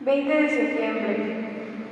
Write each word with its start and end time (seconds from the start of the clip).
20 0.00 0.34
de 0.34 0.48
septiembre. 0.48 1.16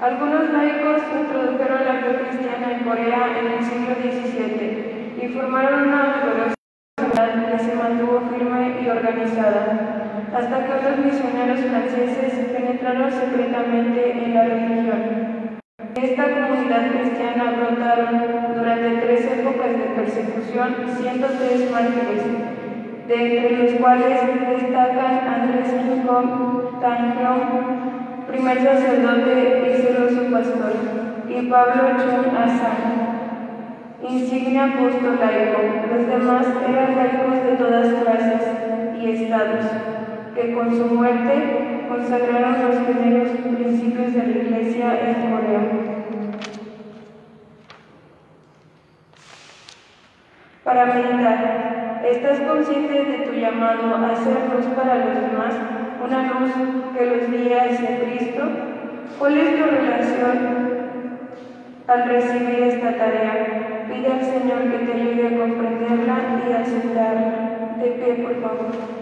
Algunos 0.01 0.51
laicos 0.51 1.03
introdujeron 1.13 1.85
la 1.85 2.01
fe 2.01 2.17
cristiana 2.25 2.73
en 2.73 2.85
Corea 2.89 3.37
en 3.39 3.47
el 3.53 3.63
siglo 3.63 3.95
XVII 4.01 5.19
y 5.21 5.29
formaron 5.29 5.89
una 5.89 6.25
sociedad 6.25 7.51
que 7.51 7.59
se 7.59 7.75
mantuvo 7.75 8.23
firme 8.31 8.81
y 8.81 8.89
organizada, 8.89 10.25
hasta 10.35 10.65
que 10.65 10.73
otros 10.73 11.05
misioneros 11.05 11.61
franceses 11.61 12.33
penetraron 12.51 13.13
secretamente 13.13 14.11
en 14.11 14.35
la 14.35 14.45
religión. 14.45 15.59
Esta 15.95 16.25
comunidad 16.33 16.91
cristiana 16.93 17.57
brotaron 17.61 18.55
durante 18.55 19.01
tres 19.03 19.25
épocas 19.27 19.71
de 19.73 19.85
persecución 19.95 20.77
103 20.97 21.71
mártires, 21.71 22.23
de 23.07 23.15
entre 23.15 23.57
los 23.65 23.73
cuales 23.81 24.21
destacan 24.49 25.29
Andrés 25.29 25.73
Kikong 25.73 26.81
Tanjeong, 26.81 27.88
primer 28.29 28.63
sacerdote 28.63 29.63
y 29.67 29.83
celoso 29.83 30.31
pastor, 30.31 30.73
y 31.29 31.49
Pablo 31.49 31.97
Chun 31.97 32.37
Asan, 32.37 32.77
insignia 34.07 34.65
apóstol 34.65 35.19
laico. 35.19 35.61
Los 35.91 36.07
demás 36.07 36.47
eran 36.69 36.97
laicos 36.97 37.43
de 37.43 37.57
todas 37.57 37.87
clases 38.03 38.43
y 39.01 39.11
estados, 39.11 39.65
que 40.35 40.53
con 40.53 40.77
su 40.77 40.95
muerte 40.95 41.87
consagraron 41.89 42.69
los 42.69 42.77
primeros 42.77 43.29
principios 43.31 44.13
de 44.13 44.23
la 44.27 44.29
Iglesia 44.29 44.87
en 45.01 45.31
Corea. 45.31 45.61
Para 50.65 50.85
meditar, 50.85 51.88
¿estás 52.05 52.41
consciente 52.41 53.05
de 53.05 53.19
tu 53.27 53.33
llamado 53.33 53.95
a 53.97 54.15
ser 54.17 54.51
luz 54.53 54.67
para 54.77 55.05
los 55.05 55.23
demás? 55.23 55.55
una 56.05 56.23
luz 56.33 56.53
que 56.97 57.07
los 57.07 57.31
guía 57.31 57.65
hacia 57.65 58.01
Cristo? 58.01 58.43
¿Cuál 59.19 59.37
es 59.37 59.57
tu 59.57 59.65
relación 59.65 60.59
al 61.87 62.05
recibir 62.09 62.63
esta 62.63 62.97
tarea? 62.97 63.87
Pide 63.89 64.13
al 64.13 64.23
Señor 64.23 64.71
que 64.71 64.79
te 64.87 64.93
ayude 64.93 65.27
a 65.27 65.39
comprenderla 65.39 66.43
y 66.47 66.53
aceptarla. 66.53 67.77
De 67.79 67.91
pie, 67.91 68.15
por 68.25 68.35
favor. 68.41 68.98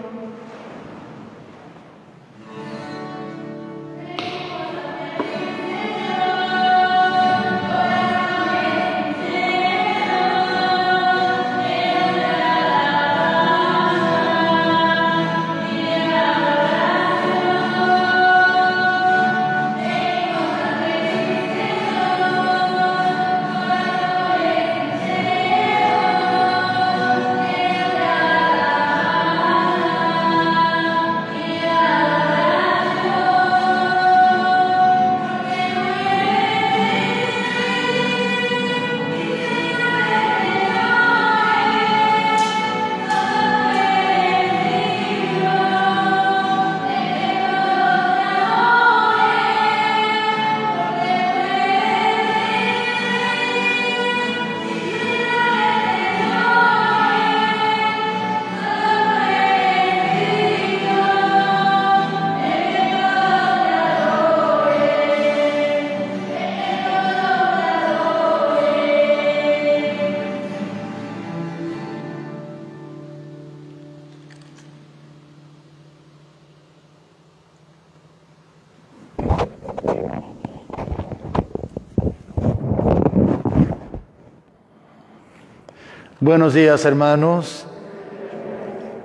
Buenos 86.27 86.53
días 86.53 86.83
hermanos. 86.83 87.65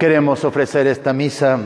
Queremos 0.01 0.45
ofrecer 0.45 0.89
esta 0.89 1.13
misa 1.13 1.57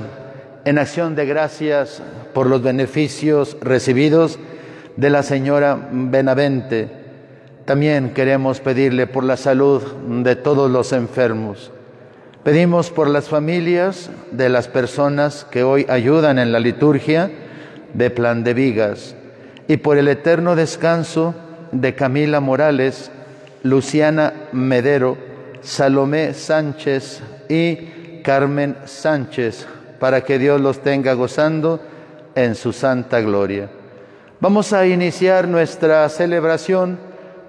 en 0.67 0.77
acción 0.77 1.17
de 1.17 1.25
gracias 1.25 2.03
por 2.34 2.47
los 2.47 2.62
beneficios 2.62 3.56
recibidos 3.62 4.39
de 4.99 5.09
la 5.09 5.22
señora 5.22 5.89
Benavente. 5.91 6.91
También 7.65 8.12
queremos 8.12 8.61
pedirle 8.61 9.06
por 9.06 9.25
la 9.25 9.39
salud 9.39 9.83
de 10.22 10.37
todos 10.37 10.71
los 10.71 10.93
enfermos. 10.93 11.72
Pedimos 12.45 12.91
por 12.91 13.09
las 13.09 13.31
familias 13.31 14.11
de 14.33 14.50
las 14.50 14.69
personas 14.69 15.47
que 15.50 15.62
hoy 15.62 15.87
ayudan 15.89 16.39
en 16.39 16.53
la 16.53 16.61
liturgia 16.61 17.31
de 17.95 18.11
Plan 18.11 18.45
de 18.45 18.53
Vigas 18.53 19.16
y 19.69 19.78
por 19.78 19.97
el 19.97 20.09
eterno 20.09 20.55
descanso 20.55 21.34
de 21.72 21.95
Camila 21.95 22.41
Morales, 22.41 23.11
Luciana 23.62 24.34
Medero, 24.53 25.34
Salomé 25.66 26.32
Sánchez 26.32 27.21
y 27.49 28.21
Carmen 28.22 28.77
Sánchez, 28.84 29.66
para 29.99 30.21
que 30.21 30.38
Dios 30.38 30.60
los 30.60 30.81
tenga 30.81 31.12
gozando 31.15 31.81
en 32.37 32.54
su 32.54 32.72
santa 32.72 33.21
gloria. 33.21 33.69
Vamos 34.38 34.72
a 34.72 34.87
iniciar 34.87 35.49
nuestra 35.49 36.09
celebración 36.09 37.00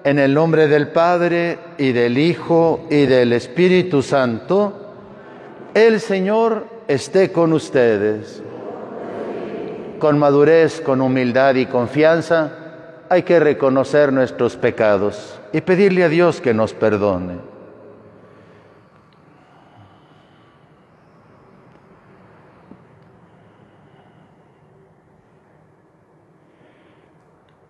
en 0.02 0.18
el 0.18 0.34
nombre 0.34 0.66
del 0.66 0.88
Padre 0.88 1.60
y 1.78 1.92
del 1.92 2.18
Hijo 2.18 2.88
y 2.90 3.06
del 3.06 3.32
Espíritu 3.32 4.02
Santo. 4.02 4.94
El 5.72 6.00
Señor 6.00 6.66
esté 6.88 7.30
con 7.30 7.52
ustedes. 7.52 8.42
Con 10.00 10.18
madurez, 10.18 10.80
con 10.80 11.00
humildad 11.02 11.54
y 11.54 11.66
confianza 11.66 12.50
hay 13.08 13.22
que 13.22 13.38
reconocer 13.38 14.12
nuestros 14.12 14.56
pecados 14.56 15.38
y 15.52 15.60
pedirle 15.60 16.02
a 16.02 16.08
Dios 16.08 16.40
que 16.40 16.52
nos 16.52 16.74
perdone. 16.74 17.57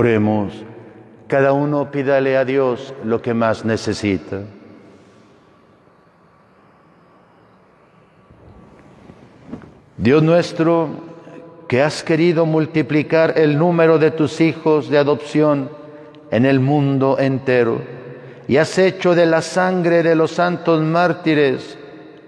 Oremos. 0.00 0.54
Cada 1.28 1.52
uno 1.52 1.90
pídale 1.90 2.38
a 2.38 2.46
Dios 2.46 2.94
lo 3.04 3.20
que 3.20 3.34
más 3.34 3.66
necesita. 3.66 4.40
Dios 9.98 10.22
nuestro, 10.22 10.88
que 11.68 11.82
has 11.82 12.02
querido 12.02 12.46
multiplicar 12.46 13.34
el 13.36 13.58
número 13.58 13.98
de 13.98 14.10
tus 14.10 14.40
hijos 14.40 14.88
de 14.88 14.96
adopción 14.96 15.68
en 16.30 16.46
el 16.46 16.60
mundo 16.60 17.18
entero, 17.18 17.82
y 18.48 18.56
has 18.56 18.78
hecho 18.78 19.14
de 19.14 19.26
la 19.26 19.42
sangre 19.42 20.02
de 20.02 20.14
los 20.14 20.30
santos 20.30 20.80
mártires 20.80 21.76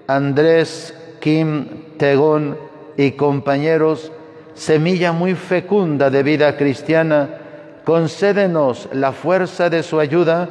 Andrés, 0.07 0.95
Kim, 1.21 1.97
Tegón 1.97 2.59
y 2.99 3.13
compañeros, 3.13 4.13
semilla 4.53 5.13
muy 5.13 5.35
fecunda 5.35 6.11
de 6.11 6.23
vida 6.23 6.55
cristiana, 6.59 7.39
concédenos 7.85 8.89
la 8.93 9.13
fuerza 9.13 9.71
de 9.71 9.83
su 9.83 9.99
ayuda 9.99 10.49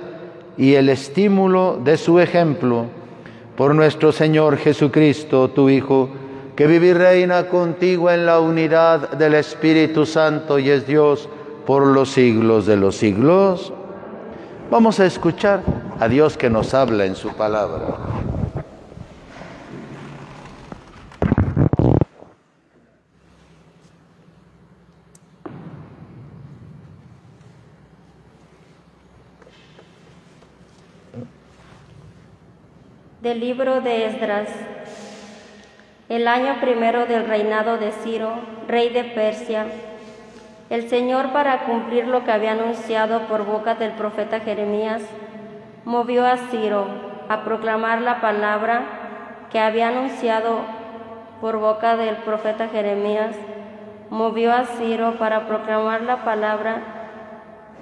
y 0.58 0.76
el 0.76 0.90
estímulo 0.90 1.80
de 1.84 1.98
su 1.98 2.20
ejemplo. 2.20 2.86
Por 3.56 3.76
nuestro 3.76 4.12
Señor 4.12 4.58
Jesucristo, 4.58 5.50
tu 5.50 5.70
Hijo, 5.70 6.10
que 6.56 6.68
vive 6.68 6.88
y 6.88 6.94
reina 6.94 7.48
contigo 7.48 8.10
en 8.10 8.26
la 8.26 8.40
unidad 8.40 9.12
del 9.12 9.36
Espíritu 9.36 10.06
Santo 10.06 10.60
y 10.60 10.70
es 10.70 10.86
Dios 10.86 11.30
por 11.66 11.86
los 11.86 12.10
siglos 12.12 12.66
de 12.66 12.78
los 12.78 12.96
siglos. 12.96 13.74
Vamos 14.70 15.00
a 15.00 15.06
escuchar 15.06 15.62
a 16.00 16.08
Dios 16.08 16.38
que 16.38 16.50
nos 16.50 16.74
habla 16.74 17.06
en 17.06 17.16
su 17.16 17.30
palabra. 17.30 18.31
Del 33.22 33.40
libro 33.40 33.82
de 33.82 34.08
Esdras. 34.08 34.48
El 36.10 36.28
año 36.28 36.56
primero 36.60 37.06
del 37.06 37.28
reinado 37.28 37.78
de 37.78 37.92
Ciro, 37.92 38.32
rey 38.68 38.90
de 38.90 39.04
Persia, 39.04 39.68
el 40.72 40.90
Señor, 40.90 41.32
para 41.32 41.66
cumplir 41.66 42.08
lo 42.08 42.24
que 42.24 42.32
había 42.32 42.54
anunciado 42.54 43.28
por 43.28 43.46
boca 43.46 43.76
del 43.76 43.92
profeta 43.92 44.40
Jeremías, 44.40 45.04
movió 45.86 46.26
a 46.26 46.36
Ciro 46.36 46.88
a 47.30 47.44
proclamar 47.44 48.02
la 48.02 48.22
palabra 48.22 49.48
que 49.52 49.60
había 49.60 49.90
anunciado 49.90 50.62
por 51.42 51.60
boca 51.60 51.98
del 51.98 52.16
profeta 52.16 52.70
Jeremías, 52.70 53.36
movió 54.10 54.52
a 54.52 54.66
Ciro 54.66 55.20
para 55.20 55.46
proclamar 55.46 56.02
la 56.02 56.26
palabra 56.26 56.82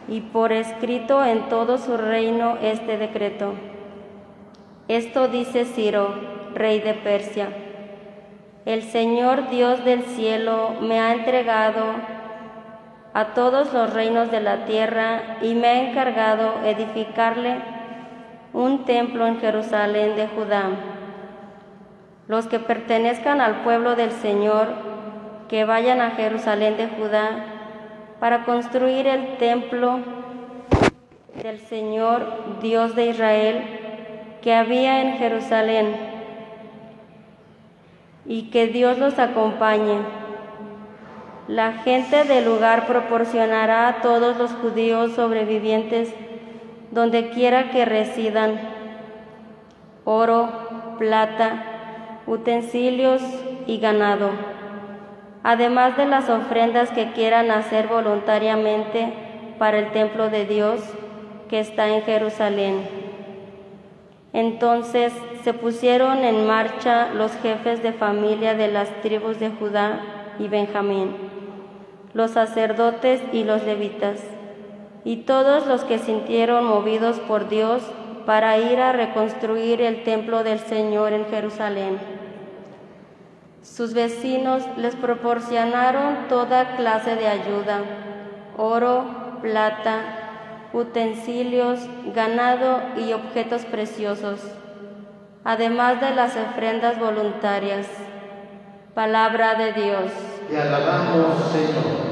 y 0.09 0.19
por 0.19 0.51
escrito 0.51 1.23
en 1.23 1.47
todo 1.47 1.77
su 1.77 1.95
reino 1.95 2.57
este 2.61 2.97
decreto. 2.97 3.53
Esto 4.89 5.27
dice 5.27 5.65
Ciro, 5.65 6.15
rey 6.55 6.79
de 6.79 6.95
Persia. 6.95 7.49
El 8.65 8.81
Señor 8.81 9.51
Dios 9.51 9.85
del 9.85 10.01
cielo 10.01 10.77
me 10.81 10.99
ha 10.99 11.13
entregado 11.13 11.83
a 13.13 13.25
todos 13.35 13.71
los 13.71 13.93
reinos 13.93 14.31
de 14.31 14.41
la 14.41 14.65
tierra 14.65 15.37
y 15.43 15.53
me 15.53 15.67
ha 15.67 15.89
encargado 15.89 16.55
edificarle 16.65 17.57
un 18.51 18.85
templo 18.85 19.27
en 19.27 19.39
Jerusalén 19.39 20.15
de 20.15 20.27
Judá. 20.27 20.71
Los 22.27 22.47
que 22.47 22.57
pertenezcan 22.57 23.41
al 23.41 23.61
pueblo 23.61 23.95
del 23.95 24.11
Señor, 24.11 24.69
que 25.49 25.65
vayan 25.65 26.01
a 26.01 26.15
Jerusalén 26.15 26.77
de 26.77 26.87
Judá 26.87 27.45
para 28.19 28.43
construir 28.43 29.05
el 29.05 29.37
templo 29.37 29.99
del 31.43 31.59
Señor 31.59 32.59
Dios 32.59 32.95
de 32.95 33.05
Israel 33.05 33.85
que 34.41 34.53
había 34.53 35.01
en 35.01 35.17
Jerusalén 35.17 35.95
y 38.25 38.49
que 38.51 38.67
Dios 38.67 38.97
los 38.97 39.17
acompañe. 39.19 39.97
La 41.47 41.73
gente 41.73 42.25
del 42.25 42.45
lugar 42.45 42.85
proporcionará 42.85 43.87
a 43.87 44.01
todos 44.01 44.37
los 44.37 44.51
judíos 44.51 45.13
sobrevivientes, 45.13 46.13
donde 46.91 47.29
quiera 47.29 47.71
que 47.71 47.85
residan, 47.85 48.59
oro, 50.05 50.49
plata, 50.99 52.21
utensilios 52.27 53.23
y 53.65 53.79
ganado, 53.79 54.29
además 55.43 55.97
de 55.97 56.05
las 56.05 56.29
ofrendas 56.29 56.91
que 56.91 57.11
quieran 57.13 57.49
hacer 57.49 57.87
voluntariamente 57.87 59.11
para 59.57 59.79
el 59.79 59.91
templo 59.91 60.29
de 60.29 60.45
Dios 60.45 60.81
que 61.49 61.59
está 61.59 61.87
en 61.87 62.03
Jerusalén. 62.03 62.98
Entonces 64.33 65.11
se 65.43 65.53
pusieron 65.53 66.19
en 66.19 66.45
marcha 66.45 67.13
los 67.13 67.31
jefes 67.37 67.81
de 67.81 67.93
familia 67.93 68.53
de 68.53 68.67
las 68.67 68.89
tribus 69.01 69.39
de 69.39 69.49
Judá 69.49 70.01
y 70.37 70.47
Benjamín, 70.47 71.15
los 72.13 72.31
sacerdotes 72.31 73.21
y 73.33 73.43
los 73.43 73.63
levitas, 73.63 74.21
y 75.03 75.17
todos 75.17 75.65
los 75.65 75.83
que 75.83 75.97
sintieron 75.97 76.65
movidos 76.65 77.19
por 77.19 77.49
Dios 77.49 77.81
para 78.25 78.57
ir 78.57 78.79
a 78.79 78.91
reconstruir 78.91 79.81
el 79.81 80.03
templo 80.03 80.43
del 80.43 80.59
Señor 80.59 81.13
en 81.13 81.25
Jerusalén. 81.25 81.97
Sus 83.63 83.93
vecinos 83.93 84.63
les 84.77 84.95
proporcionaron 84.95 86.27
toda 86.27 86.75
clase 86.75 87.15
de 87.15 87.27
ayuda, 87.27 87.81
oro, 88.57 89.05
plata, 89.41 90.18
utensilios, 90.73 91.79
ganado 92.13 92.81
y 92.97 93.13
objetos 93.13 93.63
preciosos, 93.65 94.39
además 95.43 96.01
de 96.01 96.15
las 96.15 96.35
ofrendas 96.35 96.99
voluntarias. 96.99 97.87
Palabra 98.93 99.55
de 99.55 99.73
Dios. 99.73 100.11
Te 100.49 100.59
alabamos, 100.59 101.51
Señor. 101.51 102.08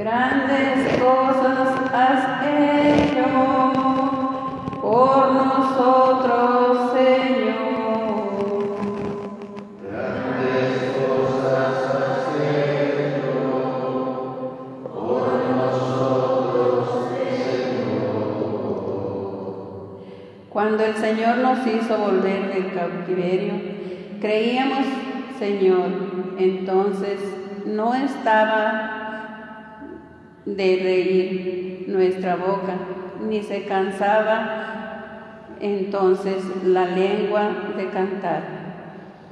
Grandes 0.00 0.98
cosas 0.98 1.92
has 1.92 2.42
hecho 2.48 3.26
por 4.80 5.32
nosotros, 5.32 6.92
Señor. 6.94 7.58
Grandes 9.84 10.68
cosas 10.96 11.74
has 12.00 12.16
hecho 12.40 13.28
por 14.94 15.28
nosotros, 15.54 16.88
Señor. 17.10 18.40
Cuando 20.48 20.82
el 20.82 20.94
Señor 20.94 21.36
nos 21.36 21.66
hizo 21.66 21.98
volver 21.98 22.54
del 22.54 22.72
cautiverio, 22.72 23.52
creíamos, 24.18 24.86
Señor, 25.38 25.90
entonces 26.38 27.20
no 27.66 27.94
estaba 27.94 28.99
de 30.56 30.80
reír 30.82 31.84
nuestra 31.88 32.36
boca, 32.36 32.74
ni 33.28 33.42
se 33.42 33.64
cansaba 33.64 34.70
entonces 35.60 36.42
la 36.64 36.86
lengua 36.86 37.50
de 37.76 37.90
cantar. 37.90 38.42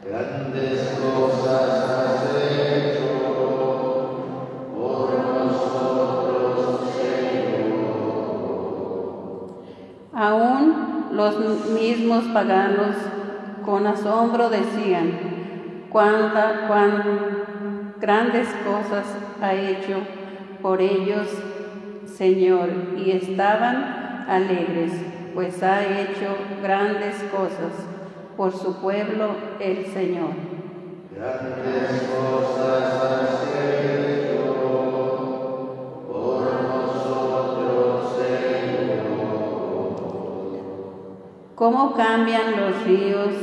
Grandes 0.04 0.98
cosas 1.00 1.62
has 1.90 2.36
hecho 2.36 3.06
por 4.76 5.10
nosotros, 5.44 6.90
Señor. 6.94 7.78
Aún 10.12 11.08
los 11.12 11.66
mismos 11.70 12.24
paganos 12.32 12.96
con 13.64 13.86
asombro 13.86 14.50
decían, 14.50 15.12
cuánta, 15.90 16.66
cuán 16.68 17.94
grandes 18.00 18.48
cosas 18.64 19.04
ha 19.40 19.54
hecho 19.54 19.96
por 20.62 20.80
ellos, 20.80 21.28
Señor, 22.06 22.68
y 22.96 23.12
estaban 23.12 24.24
alegres, 24.28 24.92
pues 25.34 25.62
ha 25.62 25.82
hecho 25.84 26.36
grandes 26.62 27.14
cosas 27.30 27.72
por 28.36 28.52
su 28.52 28.80
pueblo 28.80 29.30
el 29.60 29.86
Señor. 29.86 30.30
Grandes 31.14 32.02
cosas 32.02 33.02
has 33.02 33.54
hecho 33.54 34.54
por 36.08 36.42
nosotros, 36.62 38.16
Señor. 38.16 38.98
¿Cómo 41.54 41.94
cambian 41.94 42.60
los 42.60 42.84
ríos 42.84 43.34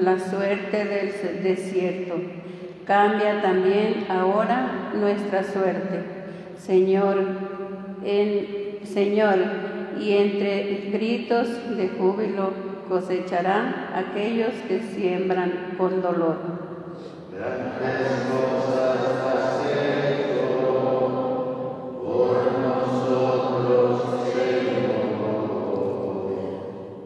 la 0.00 0.18
suerte 0.18 0.84
del 0.84 1.42
desierto? 1.42 2.14
Cambia 2.86 3.42
también 3.42 4.06
ahora 4.08 4.90
nuestra 4.94 5.44
suerte 5.44 6.17
Señor, 6.58 7.16
en 8.04 8.80
Señor, 8.84 9.36
y 10.00 10.12
entre 10.12 10.90
gritos 10.92 11.48
de 11.76 11.88
júbilo 11.88 12.50
cosecharán 12.88 13.88
aquellos 13.94 14.52
que 14.66 14.80
siembran 14.80 15.74
con 15.76 16.02
dolor. 16.02 16.36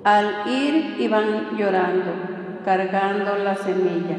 Al 0.05 0.49
ir 0.49 0.97
iban 0.99 1.57
llorando, 1.57 2.13
cargando 2.65 3.39
la 3.39 3.55
semilla. 3.55 4.17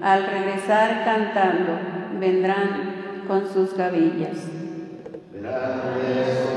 Al 0.00 0.26
regresar 0.26 1.04
cantando, 1.04 1.72
vendrán 2.20 3.24
con 3.26 3.48
sus 3.48 3.76
gavillas. 3.76 4.63
La 5.44 6.53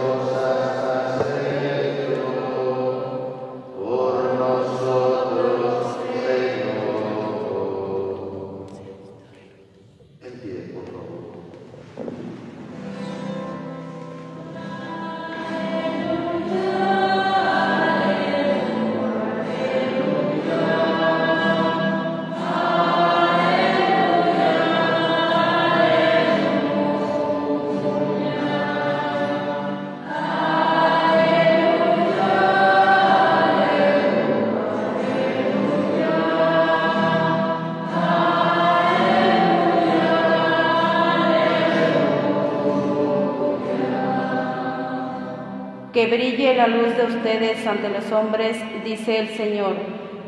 Que 46.08 46.16
brille 46.16 46.54
la 46.56 46.68
luz 46.68 46.96
de 46.96 47.04
ustedes 47.04 47.68
ante 47.68 47.90
los 47.90 48.10
hombres, 48.14 48.56
dice 48.86 49.20
el 49.20 49.28
Señor, 49.36 49.76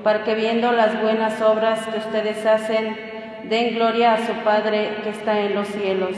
para 0.03 0.25
que 0.25 0.35
viendo 0.35 0.73
las 0.73 1.01
buenas 1.01 1.41
obras 1.41 1.87
que 1.87 1.99
ustedes 1.99 2.45
hacen, 2.45 2.97
den 3.45 3.75
gloria 3.75 4.15
a 4.15 4.27
su 4.27 4.33
Padre 4.43 4.89
que 5.03 5.11
está 5.11 5.39
en 5.39 5.55
los 5.55 5.69
cielos. 5.69 6.17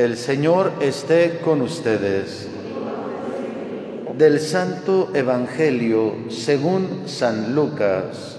El 0.00 0.16
Señor 0.16 0.72
esté 0.80 1.40
con 1.44 1.60
ustedes. 1.60 2.48
Del 4.16 4.40
Santo 4.40 5.10
Evangelio 5.12 6.14
según 6.30 7.02
San 7.04 7.54
Lucas. 7.54 8.38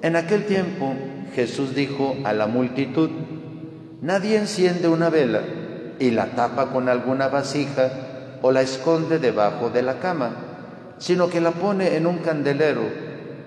En 0.00 0.16
aquel 0.16 0.46
tiempo 0.46 0.94
Jesús 1.34 1.74
dijo 1.74 2.16
a 2.24 2.32
la 2.32 2.46
multitud, 2.46 3.10
nadie 4.00 4.38
enciende 4.38 4.88
una 4.88 5.10
vela 5.10 5.42
y 5.98 6.10
la 6.10 6.28
tapa 6.28 6.70
con 6.70 6.88
alguna 6.88 7.28
vasija 7.28 8.38
o 8.40 8.52
la 8.52 8.62
esconde 8.62 9.18
debajo 9.18 9.68
de 9.68 9.82
la 9.82 9.98
cama, 9.98 10.30
sino 10.96 11.28
que 11.28 11.42
la 11.42 11.50
pone 11.50 11.96
en 11.96 12.06
un 12.06 12.20
candelero 12.20 12.84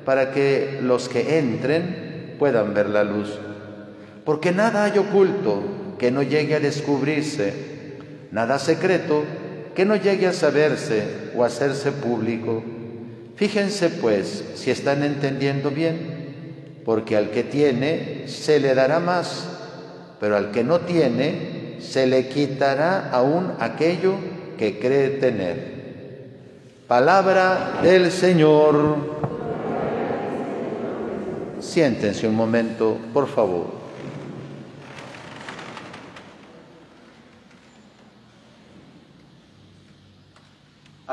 para 0.05 0.29
que 0.29 0.77
los 0.83 1.09
que 1.09 1.39
entren 1.39 2.35
puedan 2.37 2.75
ver 2.75 2.89
la 2.89 3.03
luz. 3.03 3.39
Porque 4.27 4.51
nada 4.51 4.83
hay 4.83 4.97
oculto 4.97 5.63
que 5.97 6.11
no 6.11 6.21
llegue 6.21 6.55
a 6.55 6.59
descubrirse, 6.59 7.53
nada 8.29 8.59
secreto 8.59 9.23
que 9.73 9.85
no 9.85 9.95
llegue 9.95 10.27
a 10.27 10.33
saberse 10.33 11.31
o 11.33 11.45
a 11.45 11.47
hacerse 11.47 11.93
público. 11.93 12.61
Fíjense 13.37 13.89
pues 13.89 14.43
si 14.55 14.69
están 14.69 15.03
entendiendo 15.03 15.71
bien 15.71 16.81
porque 16.83 17.15
al 17.15 17.29
que 17.29 17.43
tiene 17.43 18.27
se 18.27 18.59
le 18.59 18.75
dará 18.75 18.99
más, 18.99 19.47
pero 20.19 20.35
al 20.35 20.51
que 20.51 20.65
no 20.65 20.81
tiene 20.81 21.77
se 21.79 22.05
le 22.05 22.27
quitará 22.27 23.09
aún 23.11 23.53
aquello 23.61 24.15
que 24.57 24.77
cree 24.77 25.11
tener. 25.11 25.77
Palabra 26.85 27.79
del 27.81 28.11
Señor. 28.11 28.97
Siéntense 31.61 32.27
un 32.27 32.35
momento, 32.35 32.97
por 33.13 33.27
favor. 33.27 33.76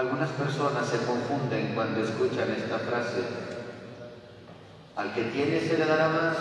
Algunas 0.04 0.28
personas 0.32 0.86
se 0.86 0.98
confunden 0.98 1.72
cuando 1.74 2.04
escuchan 2.04 2.50
esta 2.50 2.78
frase 2.78 3.22
al 4.96 5.14
que 5.14 5.22
tiene 5.22 5.58
se 5.58 5.78
le 5.78 5.86
dará 5.86 6.08
más, 6.08 6.36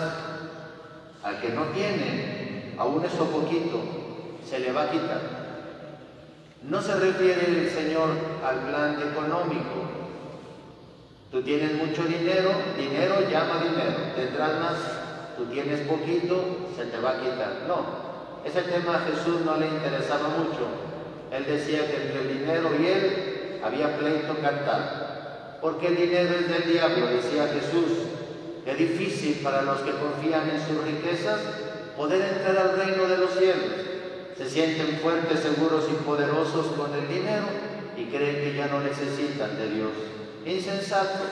al 1.22 1.40
que 1.40 1.48
no 1.48 1.62
tiene, 1.72 2.74
aún 2.76 3.02
eso 3.06 3.24
poquito, 3.24 3.80
se 4.46 4.58
le 4.58 4.70
va 4.70 4.82
a 4.82 4.90
quitar. 4.90 5.20
No 6.64 6.82
se 6.82 6.94
refiere 6.94 7.46
el 7.46 7.70
Señor 7.70 8.10
al 8.46 8.68
plan 8.68 8.98
económico. 9.00 9.88
Tú 11.32 11.42
tienes 11.42 11.72
mucho 11.72 12.04
dinero, 12.04 12.50
dinero 12.76 13.20
llama 13.30 13.62
dinero, 13.62 14.12
tendrás 14.14 14.60
más, 14.60 14.76
tú 15.38 15.46
tienes 15.46 15.80
poquito, 15.88 16.68
se 16.76 16.84
te 16.84 17.00
va 17.00 17.12
a 17.12 17.20
quitar. 17.20 17.62
No, 17.66 17.78
ese 18.44 18.60
tema 18.60 18.96
a 18.96 19.06
Jesús 19.10 19.40
no 19.42 19.56
le 19.56 19.68
interesaba 19.68 20.28
mucho. 20.28 20.68
Él 21.30 21.46
decía 21.46 21.90
que 21.90 22.02
entre 22.02 22.20
el 22.20 22.38
dinero 22.40 22.70
y 22.78 22.86
él 22.86 23.33
había 23.64 23.96
pleito 23.96 24.34
cantar. 24.42 25.58
Porque 25.60 25.88
el 25.88 25.96
dinero 25.96 26.34
es 26.34 26.48
del 26.48 26.72
diablo, 26.72 27.06
decía 27.06 27.48
Jesús. 27.48 28.10
Es 28.66 28.78
difícil 28.78 29.40
para 29.42 29.62
los 29.62 29.80
que 29.80 29.92
confían 29.92 30.50
en 30.50 30.60
sus 30.60 30.84
riquezas 30.84 31.40
poder 31.96 32.20
entrar 32.20 32.56
al 32.58 32.76
reino 32.76 33.06
de 33.06 33.18
los 33.18 33.32
cielos. 33.32 33.72
Se 34.36 34.48
sienten 34.48 34.98
fuertes, 34.98 35.40
seguros 35.40 35.84
y 35.90 35.94
poderosos 36.04 36.66
con 36.76 36.92
el 36.94 37.08
dinero 37.08 37.44
y 37.96 38.06
creen 38.06 38.36
que 38.36 38.54
ya 38.56 38.66
no 38.66 38.80
necesitan 38.80 39.56
de 39.56 39.70
Dios. 39.70 39.92
Insensatos, 40.44 41.28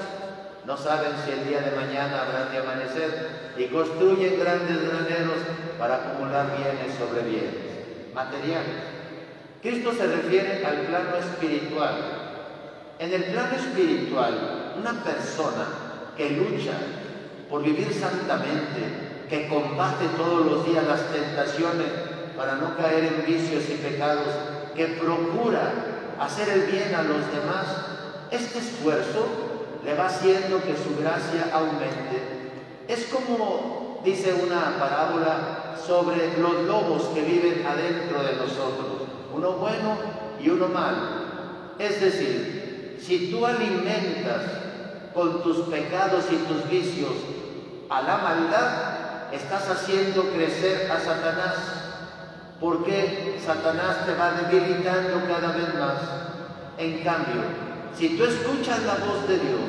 no 0.65 0.77
saben 0.77 1.12
si 1.25 1.33
el 1.33 1.49
día 1.49 1.61
de 1.61 1.77
mañana 1.77 2.23
habrán 2.23 2.53
de 2.53 2.59
amanecer 2.59 3.53
y 3.59 3.67
construyen 3.67 4.39
grandes 4.39 4.89
graneros 4.89 5.39
para 5.79 5.97
acumular 5.97 6.57
bienes 6.57 6.97
sobre 6.97 7.23
bienes 7.29 8.15
materiales. 8.15 8.93
Cristo 9.61 9.93
se 9.93 10.07
refiere 10.07 10.65
al 10.65 10.77
plano 10.87 11.17
espiritual. 11.17 12.22
En 13.03 13.13
el 13.13 13.25
plano 13.25 13.57
espiritual, 13.57 14.77
una 14.79 15.03
persona 15.03 15.67
que 16.17 16.31
lucha 16.31 16.75
por 17.51 17.61
vivir 17.65 17.93
santamente, 17.93 19.27
que 19.29 19.49
combate 19.49 20.07
todos 20.17 20.47
los 20.47 20.65
días 20.65 20.87
las 20.87 21.13
tentaciones 21.13 21.89
para 22.37 22.55
no 22.55 22.77
caer 22.77 23.07
en 23.07 23.27
vicios 23.27 23.65
y 23.71 23.75
pecados, 23.75 24.29
que 24.77 24.87
procura 24.87 25.73
hacer 26.21 26.49
el 26.49 26.63
bien 26.71 26.95
a 26.95 27.03
los 27.03 27.27
demás, 27.27 27.67
este 28.31 28.61
esfuerzo 28.61 29.27
le 29.85 29.95
va 29.97 30.07
haciendo 30.07 30.63
que 30.63 30.77
su 30.77 30.97
gracia 30.97 31.51
aumente. 31.53 32.23
Es 32.87 33.07
como 33.07 34.01
dice 34.05 34.33
una 34.33 34.79
parábola 34.79 35.75
sobre 35.85 36.39
los 36.39 36.63
lobos 36.69 37.03
que 37.13 37.23
viven 37.23 37.67
adentro 37.67 38.23
de 38.23 38.37
nosotros, 38.37 39.09
uno 39.35 39.53
bueno 39.55 39.97
y 40.41 40.51
uno 40.51 40.69
malo. 40.69 41.23
Es 41.81 42.01
decir, 42.01 42.62
si 43.05 43.31
tú 43.31 43.45
alimentas 43.45 44.43
con 45.15 45.43
tus 45.43 45.67
pecados 45.69 46.25
y 46.31 46.37
tus 46.37 46.69
vicios 46.71 47.13
a 47.91 48.03
la 48.03 48.19
maldad, 48.19 49.33
estás 49.33 49.69
haciendo 49.69 50.23
crecer 50.31 50.91
a 50.91 51.01
Satanás, 51.01 51.57
porque 52.61 53.39
Satanás 53.45 54.07
te 54.07 54.15
va 54.15 54.33
debilitando 54.33 55.27
cada 55.27 55.53
vez 55.53 55.75
más. 55.75 55.99
En 56.79 57.03
cambio, 57.03 57.43
si 57.97 58.17
tú 58.17 58.25
escuchas 58.25 58.83
la 58.85 58.95
voz 58.95 59.29
de 59.29 59.39
Dios 59.39 59.61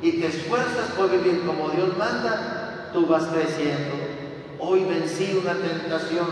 y 0.00 0.12
te 0.20 0.28
esfuerzas 0.28 0.90
por 0.96 1.10
vivir 1.10 1.44
como 1.44 1.70
Dios 1.70 1.96
manda, 1.96 2.90
tú 2.92 3.06
vas 3.06 3.24
creciendo. 3.24 3.96
hoy 4.60 4.84
vencí 4.84 5.38
una 5.40 5.54
tentación, 5.54 6.26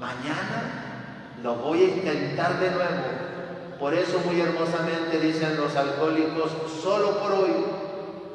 mañana 0.00 1.34
lo 1.42 1.54
voy 1.56 1.82
a 1.82 1.84
intentar 1.84 2.58
de 2.58 2.70
nuevo. 2.70 3.33
Por 3.78 3.94
eso 3.94 4.20
muy 4.24 4.40
hermosamente 4.40 5.18
dicen 5.20 5.56
los 5.56 5.74
alcohólicos, 5.76 6.50
solo 6.82 7.18
por 7.18 7.32
hoy, 7.32 7.50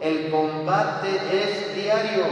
el 0.02 0.30
combate 0.30 1.10
es 1.32 1.76
diario, 1.76 2.26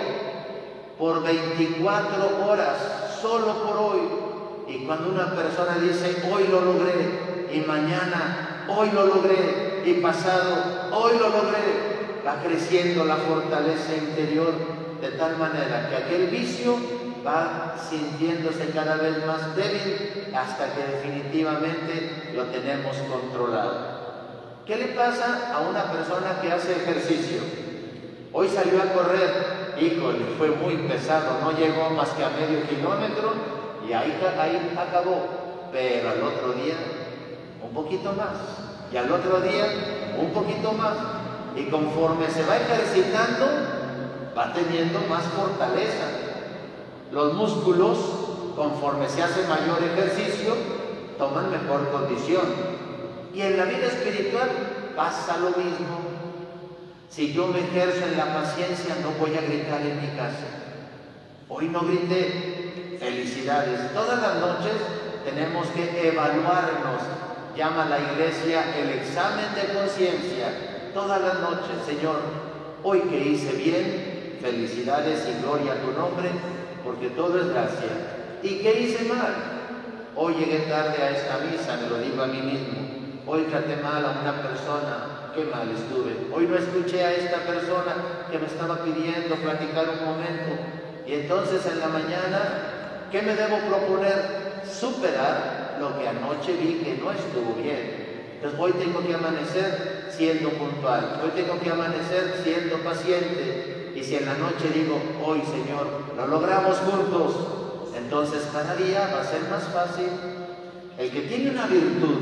por 0.98 1.24
24 1.24 2.48
horas, 2.48 2.78
solo 3.22 3.64
por 3.64 3.78
hoy. 3.78 4.02
Y 4.68 4.86
cuando 4.86 5.10
una 5.10 5.34
persona 5.34 5.78
dice, 5.80 6.24
hoy 6.32 6.48
lo 6.50 6.62
logré, 6.62 7.48
y 7.54 7.60
mañana, 7.62 8.66
hoy 8.68 8.90
lo 8.94 9.06
logré, 9.06 9.84
y 9.86 9.94
pasado, 9.96 10.90
hoy 10.92 11.14
lo 11.18 11.30
logré, 11.30 12.22
va 12.26 12.42
creciendo 12.44 13.06
la 13.06 13.16
fortaleza 13.16 13.96
interior 13.96 14.54
de 15.02 15.10
tal 15.12 15.38
manera 15.38 15.88
que 15.90 15.96
aquel 15.96 16.28
vicio 16.28 16.76
va 17.28 17.76
sintiéndose 17.78 18.70
cada 18.70 18.96
vez 18.96 19.26
más 19.26 19.56
débil 19.56 20.34
hasta 20.34 20.74
que 20.74 20.84
definitivamente 20.84 22.32
lo 22.34 22.46
tenemos 22.46 22.96
controlado. 22.98 23.98
¿Qué 24.66 24.76
le 24.76 24.86
pasa 24.88 25.54
a 25.54 25.62
una 25.62 25.92
persona 25.92 26.40
que 26.42 26.52
hace 26.52 26.76
ejercicio? 26.76 27.42
Hoy 28.34 28.48
salió 28.50 28.82
a 28.82 28.94
correr, 28.94 29.76
híjole, 29.80 30.26
fue 30.38 30.50
muy 30.50 30.76
pesado, 30.88 31.40
no 31.42 31.52
llegó 31.52 31.90
más 31.92 32.10
que 32.10 32.24
a 32.24 32.30
medio 32.30 32.68
kilómetro 32.68 33.34
y 33.88 33.94
ahí, 33.94 34.20
ahí 34.40 34.76
acabó. 34.78 35.70
Pero 35.72 36.10
al 36.10 36.24
otro 36.24 36.54
día, 36.54 36.76
un 37.62 37.74
poquito 37.74 38.14
más. 38.14 38.36
Y 38.92 38.98
al 38.98 39.12
otro 39.12 39.42
día, 39.42 39.66
un 40.18 40.32
poquito 40.32 40.72
más. 40.74 40.96
Y 41.56 41.66
conforme 41.66 42.30
se 42.30 42.44
va 42.46 42.58
ejercitando, 42.58 43.46
va 44.38 44.54
teniendo 44.54 45.00
más 45.10 45.24
fortaleza. 45.24 46.27
Los 47.12 47.34
músculos, 47.34 47.98
conforme 48.56 49.08
se 49.08 49.24
hace 49.24 49.48
mayor 49.48 49.82
ejercicio, 49.84 50.56
toman 51.18 51.52
mejor 51.52 51.90
condición. 51.90 52.46
Y 53.34 53.42
en 53.42 53.58
la 53.58 53.66
vida 53.66 53.88
espiritual 53.88 54.50
pasa 54.96 55.38
lo 55.38 55.50
mismo. 55.50 56.00
Si 57.10 57.34
yo 57.34 57.48
me 57.48 57.60
ejerzo 57.60 58.06
en 58.06 58.18
la 58.18 58.34
paciencia, 58.34 58.96
no 59.02 59.12
voy 59.20 59.36
a 59.38 59.42
gritar 59.42 59.82
en 59.82 60.02
mi 60.02 60.08
casa. 60.18 60.48
Hoy 61.50 61.70
no 61.70 61.82
grité. 61.82 62.98
Felicidades. 63.00 63.94
Todas 63.94 64.22
las 64.22 64.36
noches 64.40 64.74
tenemos 65.24 65.68
que 65.68 66.10
evaluarnos. 66.10 67.02
Llama 67.56 67.86
la 67.86 68.00
iglesia 68.00 68.76
el 68.78 68.90
examen 68.90 69.46
de 69.56 69.74
conciencia. 69.74 70.92
Todas 70.94 71.22
las 71.22 71.40
noches, 71.40 71.86
Señor, 71.86 72.20
hoy 72.84 73.02
que 73.02 73.18
hice 73.18 73.54
bien, 73.54 74.38
felicidades 74.42 75.28
y 75.28 75.42
gloria 75.42 75.74
a 75.74 75.82
tu 75.82 75.92
nombre, 75.92 76.30
porque 76.88 77.10
todo 77.10 77.38
es 77.39 77.50
gracia. 77.50 77.89
¿Y 78.41 78.60
qué 78.60 78.79
hice 78.79 79.03
mal? 79.06 79.36
Hoy 80.15 80.36
llegué 80.36 80.60
tarde 80.70 81.03
a 81.03 81.10
esta 81.12 81.39
misa, 81.39 81.77
me 81.82 81.89
lo 81.89 81.98
digo 82.00 82.24
a 82.24 82.27
mí 82.27 82.41
mismo. 82.41 82.80
Hoy 83.28 83.43
traté 83.43 83.76
mal 83.76 84.06
a 84.06 84.21
una 84.21 84.41
persona, 84.41 85.32
qué 85.36 85.43
mal 85.43 85.69
estuve. 85.69 86.34
Hoy 86.34 86.47
no 86.47 86.56
escuché 86.56 87.04
a 87.04 87.13
esta 87.13 87.39
persona 87.39 87.93
que 88.32 88.39
me 88.39 88.47
estaba 88.47 88.84
pidiendo 88.86 89.36
platicar 89.36 89.86
un 89.89 90.06
momento. 90.06 90.63
Y 91.06 91.13
entonces 91.13 91.65
en 91.65 91.80
la 91.80 91.89
mañana, 91.89 92.39
¿qué 93.12 93.21
me 93.21 93.36
debo 93.36 93.58
proponer? 93.67 94.47
Superar 94.63 95.78
lo 95.80 96.00
que 96.00 96.08
anoche 96.08 96.54
vi 96.54 96.82
que 96.84 97.00
no 97.02 97.12
estuvo 97.12 97.62
bien. 97.62 98.32
Entonces 98.36 98.60
hoy 98.60 98.71
tengo 98.73 99.06
que 99.06 99.13
amanecer 99.13 100.08
siendo 100.10 100.50
puntual. 100.52 101.21
Hoy 101.23 101.32
tengo 101.36 101.60
que 101.60 101.69
amanecer 101.69 102.39
siendo 102.43 102.78
paciente. 102.78 103.77
Y 103.98 104.04
si 104.04 104.16
en 104.16 104.28
la 104.28 104.36
noche 104.36 104.70
digo, 104.72 105.02
hoy 105.26 105.42
Señor, 105.42 105.88
lo 106.16 106.28
logramos 106.28 106.78
juntos, 106.78 107.34
entonces 107.98 108.44
cada 108.54 108.76
día 108.76 109.10
va 109.12 109.22
a 109.22 109.26
ser 109.26 109.42
más 109.50 109.64
fácil. 109.74 110.08
El 111.00 111.10
que 111.10 111.22
tiene 111.22 111.50
una 111.50 111.66
virtud 111.66 112.20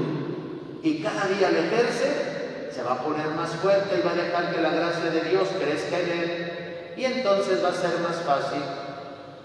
y 0.81 1.03
cada 1.03 1.27
día 1.27 1.49
le 1.49 1.67
ejerce, 1.67 2.71
se 2.73 2.81
va 2.81 2.93
a 2.93 3.03
poner 3.03 3.27
más 3.31 3.49
fuerte 3.55 3.99
y 3.99 4.07
va 4.07 4.11
a 4.11 4.15
dejar 4.15 4.55
que 4.55 4.61
la 4.61 4.69
gracia 4.69 5.09
de 5.09 5.29
Dios 5.29 5.49
crezca 5.59 5.99
en 5.99 6.09
él. 6.11 6.93
Y 6.95 7.03
entonces 7.03 7.61
va 7.61 7.69
a 7.69 7.73
ser 7.73 7.99
más 7.99 8.21
fácil. 8.21 8.61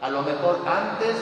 A 0.00 0.08
lo 0.08 0.22
mejor 0.22 0.60
antes 0.68 1.16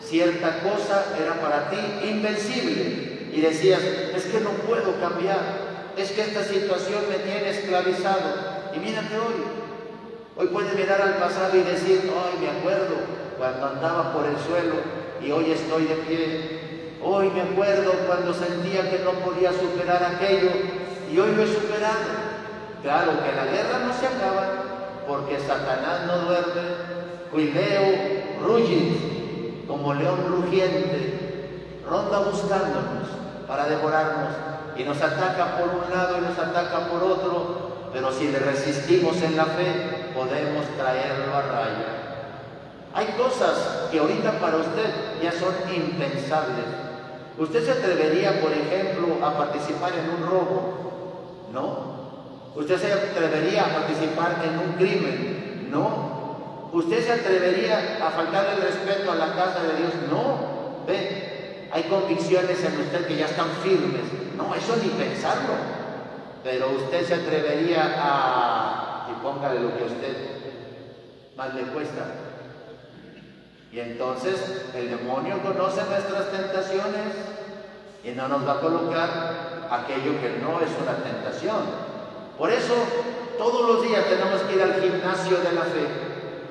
cierta 0.00 0.60
cosa 0.60 1.04
era 1.22 1.34
para 1.34 1.68
ti 1.68 2.08
invencible 2.08 3.28
y 3.30 3.42
decías, 3.42 3.82
es 3.82 4.24
que 4.24 4.40
no 4.40 4.52
puedo 4.66 4.98
cambiar, 5.00 5.92
es 5.98 6.12
que 6.12 6.22
esta 6.22 6.44
situación 6.44 7.02
me 7.10 7.18
tiene 7.18 7.50
esclavizado. 7.50 8.70
Y 8.74 8.78
mírate 8.78 9.18
hoy, 9.18 9.59
hoy 10.40 10.46
puedes 10.46 10.74
mirar 10.74 11.02
al 11.02 11.16
pasado 11.16 11.54
y 11.54 11.60
decir, 11.60 12.10
ay, 12.16 12.40
me 12.40 12.48
acuerdo 12.48 12.96
cuando 13.36 13.66
andaba 13.66 14.10
por 14.14 14.24
el 14.24 14.38
suelo 14.38 14.76
y 15.20 15.30
hoy 15.30 15.50
estoy 15.50 15.84
de 15.84 15.94
pie. 15.96 16.60
Hoy 17.02 17.30
me 17.30 17.42
acuerdo 17.42 17.92
cuando 18.06 18.32
sentía 18.32 18.90
que 18.90 19.00
no 19.00 19.12
podía 19.24 19.52
superar 19.52 20.02
aquello 20.02 20.50
y 21.12 21.18
hoy 21.18 21.34
lo 21.34 21.42
he 21.42 21.46
superado. 21.46 22.30
Claro 22.82 23.12
que 23.22 23.36
la 23.36 23.44
guerra 23.44 23.80
no 23.86 23.92
se 23.92 24.06
acaba 24.06 24.48
porque 25.06 25.38
Satanás 25.40 26.06
no 26.06 26.18
duerme. 26.20 26.90
Cuileo 27.30 28.40
rugit 28.42 29.66
como 29.66 29.92
león 29.92 30.24
rugiente, 30.26 31.82
ronda 31.86 32.18
buscándonos 32.20 33.08
para 33.46 33.66
devorarnos 33.66 34.32
y 34.76 34.84
nos 34.84 35.00
ataca 35.02 35.58
por 35.58 35.68
un 35.68 35.90
lado 35.90 36.16
y 36.16 36.20
nos 36.22 36.38
ataca 36.38 36.88
por 36.88 37.02
otro, 37.02 37.90
pero 37.92 38.10
si 38.10 38.28
le 38.28 38.38
resistimos 38.38 39.20
en 39.22 39.36
la 39.36 39.44
fe, 39.44 39.99
podemos 40.20 40.66
traerlo 40.76 41.34
a 41.34 41.40
raya. 41.40 41.92
Hay 42.92 43.06
cosas 43.16 43.88
que 43.90 43.98
ahorita 43.98 44.32
para 44.38 44.58
usted 44.58 44.90
ya 45.22 45.32
son 45.32 45.54
impensables. 45.74 46.66
¿Usted 47.38 47.64
se 47.64 47.72
atrevería, 47.72 48.38
por 48.42 48.52
ejemplo, 48.52 49.24
a 49.24 49.38
participar 49.38 49.92
en 49.94 50.10
un 50.10 50.30
robo? 50.30 51.48
No. 51.54 51.90
¿Usted 52.54 52.78
se 52.78 52.92
atrevería 52.92 53.64
a 53.64 53.74
participar 53.80 54.42
en 54.44 54.58
un 54.58 54.72
crimen? 54.76 55.68
No. 55.70 56.68
¿Usted 56.72 57.02
se 57.02 57.12
atrevería 57.12 57.98
a 58.06 58.10
faltar 58.10 58.46
el 58.54 58.62
respeto 58.62 59.12
a 59.12 59.14
la 59.14 59.28
casa 59.28 59.62
de 59.62 59.78
Dios? 59.78 59.92
No. 60.10 60.84
Ve, 60.86 61.68
hay 61.72 61.84
convicciones 61.84 62.62
en 62.62 62.78
usted 62.78 63.06
que 63.06 63.16
ya 63.16 63.24
están 63.24 63.48
firmes. 63.62 64.02
No, 64.36 64.54
eso 64.54 64.76
ni 64.82 64.90
pensarlo. 64.90 65.54
Pero 66.44 66.70
usted 66.72 67.06
se 67.06 67.14
atrevería 67.14 67.94
a, 67.96 68.69
póngale 69.22 69.60
lo 69.60 69.76
que 69.76 69.84
a 69.84 69.86
usted 69.86 70.16
más 71.36 71.54
le 71.54 71.62
cuesta. 71.62 72.04
Y 73.72 73.80
entonces 73.80 74.66
el 74.74 74.90
demonio 74.90 75.40
conoce 75.42 75.82
nuestras 75.84 76.30
tentaciones 76.30 77.14
y 78.02 78.10
no 78.10 78.28
nos 78.28 78.46
va 78.46 78.54
a 78.54 78.60
colocar 78.60 79.68
aquello 79.70 80.20
que 80.20 80.40
no 80.42 80.60
es 80.60 80.70
una 80.82 80.96
tentación. 80.96 81.62
Por 82.36 82.50
eso 82.50 82.74
todos 83.38 83.68
los 83.68 83.88
días 83.88 84.04
tenemos 84.06 84.40
que 84.42 84.56
ir 84.56 84.62
al 84.62 84.80
gimnasio 84.80 85.38
de 85.38 85.52
la 85.52 85.62
fe. 85.62 85.86